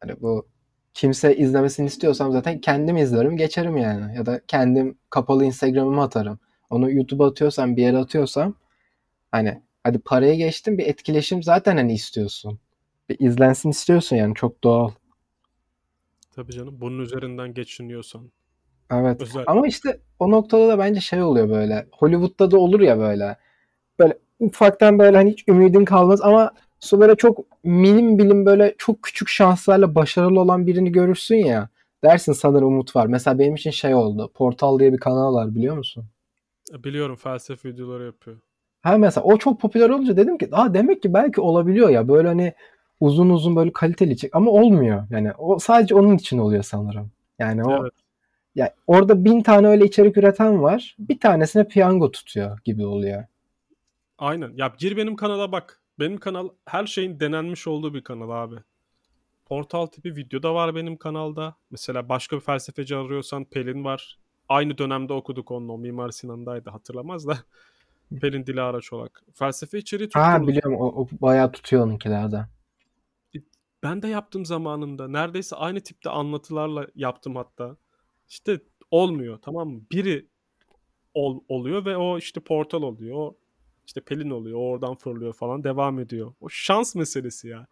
[0.00, 0.46] Hani bu
[0.94, 4.16] kimse izlemesini istiyorsam zaten kendim izlerim, geçerim yani.
[4.16, 6.38] Ya da kendim kapalı Instagram'ıma atarım.
[6.70, 8.54] Onu YouTube'a atıyorsam, bir yere atıyorsam
[9.32, 12.58] hani hadi paraya geçtim bir etkileşim zaten hani istiyorsun.
[13.08, 14.90] Bir izlensin istiyorsun yani çok doğal.
[16.30, 18.30] tabii canım bunun üzerinden geçiniyorsan
[18.92, 19.22] Evet.
[19.22, 19.44] özel.
[19.46, 21.86] Ama işte o noktada da bence şey oluyor böyle.
[21.92, 23.36] Hollywood'da da olur ya böyle.
[23.98, 29.02] Böyle ufaktan böyle hani hiç ümidin kalmaz ama sonra böyle çok milim bilim böyle çok
[29.02, 31.68] küçük şanslarla başarılı olan birini görürsün ya.
[32.04, 33.06] Dersin sanırım umut var.
[33.06, 34.30] Mesela benim için şey oldu.
[34.34, 36.04] Portal diye bir kanal var biliyor musun?
[36.84, 38.40] Biliyorum felsefe videoları yapıyor.
[38.82, 42.08] Ha mesela o çok popüler olunca dedim ki aa demek ki belki olabiliyor ya.
[42.08, 42.52] Böyle hani
[43.00, 45.06] uzun uzun böyle kaliteli çek ama olmuyor.
[45.10, 47.10] Yani o sadece onun için oluyor sanırım.
[47.38, 47.92] Yani o Evet.
[48.54, 50.96] ya orada bin tane öyle içerik üreten var.
[50.98, 53.24] Bir tanesine piyango tutuyor gibi oluyor.
[54.18, 54.52] Aynen.
[54.56, 55.80] Ya gir benim kanala bak.
[55.98, 58.54] Benim kanal her şeyin denenmiş olduğu bir kanal abi.
[59.46, 61.54] Portal tipi video da var benim kanalda.
[61.70, 64.18] Mesela başka bir felsefeci arıyorsan Pelin var.
[64.48, 65.72] Aynı dönemde okuduk onunla.
[65.72, 67.38] O Mimar Sinan'daydı hatırlamaz da.
[68.20, 69.22] Pelin Dilara Çolak.
[69.34, 70.48] Felsefe içeriği Ha tutturdu.
[70.48, 72.46] biliyorum o, o bayağı tutuyor onunkiler de.
[73.82, 75.08] Ben de yaptım zamanında.
[75.08, 77.76] Neredeyse aynı tipte anlatılarla yaptım hatta.
[78.28, 78.60] İşte
[78.90, 79.80] olmuyor tamam mı?
[79.92, 80.26] Biri
[81.14, 83.16] ol, oluyor ve o işte portal oluyor.
[83.16, 83.36] O
[83.86, 84.58] işte Pelin oluyor.
[84.58, 86.32] Oradan fırlıyor falan devam ediyor.
[86.40, 87.66] O şans meselesi ya.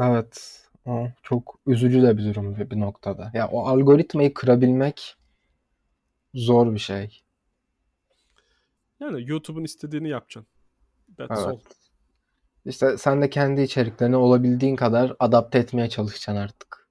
[0.00, 0.60] Evet.
[0.86, 3.30] O çok üzücü de bir durum bir, bir noktada.
[3.34, 5.16] Ya o algoritmayı kırabilmek
[6.34, 7.22] zor bir şey.
[9.00, 10.52] Yani YouTube'un istediğini yapacaksın.
[11.16, 11.48] That's Evet.
[11.48, 11.58] all.
[12.64, 16.88] İşte sen de kendi içeriklerini olabildiğin kadar adapte etmeye çalışacaksın artık.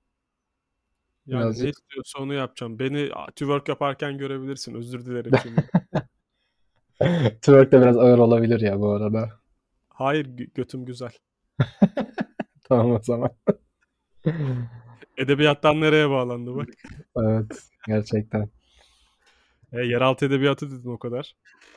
[1.26, 2.80] Yani ne Birazcık istiyorsa onu yapacağım.
[2.80, 4.76] Beni twerk yaparken görebilirsin.
[4.76, 5.62] Özür dilerim şimdi.
[7.42, 9.30] twerk de biraz ağır olabilir ya bu arada.
[9.90, 11.12] Hayır gö- götüm güzel.
[12.64, 13.30] Tamam o zaman.
[15.18, 16.68] Edebiyattan nereye bağlandı bak.
[17.18, 18.50] Evet, gerçekten.
[19.74, 21.36] E, yeraltı edebiyatı dedin o kadar.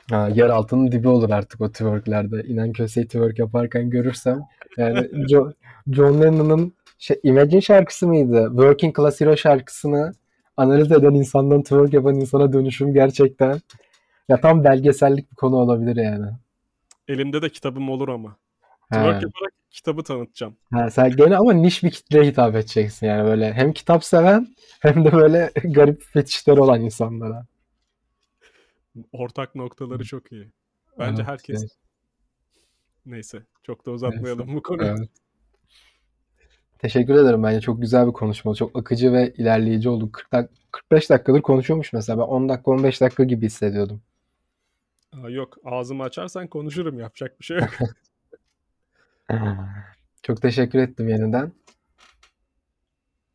[0.09, 2.43] Ha, yer altının dibi olur artık o twerklerde.
[2.43, 4.39] İnan Köse'yi twerk yaparken görürsem.
[4.77, 4.99] Yani
[5.31, 5.53] Jo-
[5.91, 8.47] John Lennon'ın şey, Imagine şarkısı mıydı?
[8.49, 10.13] Working Class Hero şarkısını
[10.57, 13.61] analiz eden insandan twerk yapan insana dönüşüm gerçekten
[14.29, 16.25] ya tam belgesellik bir konu olabilir yani.
[17.07, 18.37] Elimde de kitabım olur ama.
[18.89, 18.95] He.
[18.95, 20.57] Twerk yaparak kitabı tanıtacağım.
[20.73, 24.47] Ha, sen gene ama niş bir kitleye hitap edeceksin yani böyle hem kitap seven
[24.79, 27.45] hem de böyle garip fetişleri olan insanlara.
[29.11, 30.51] Ortak noktaları çok iyi.
[30.99, 31.71] Bence Evet, herkes evet.
[33.05, 34.89] neyse çok da uzatmayalım bu konuyu.
[34.89, 35.09] Evet.
[36.79, 38.55] Teşekkür ederim bence çok güzel bir konuşma.
[38.55, 40.11] Çok akıcı ve ilerleyici oldu.
[40.11, 42.17] 40 dak 45 dakikadır konuşuyormuş mesela.
[42.17, 44.01] Ben 10 dakika 15 dakika gibi hissediyordum.
[45.11, 47.69] Aa, yok ağzımı açarsan konuşurum yapacak bir şey yok.
[50.23, 51.51] Çok teşekkür ettim yeniden.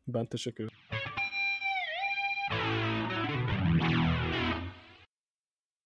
[0.07, 1.12] Ben teşekkür ederim.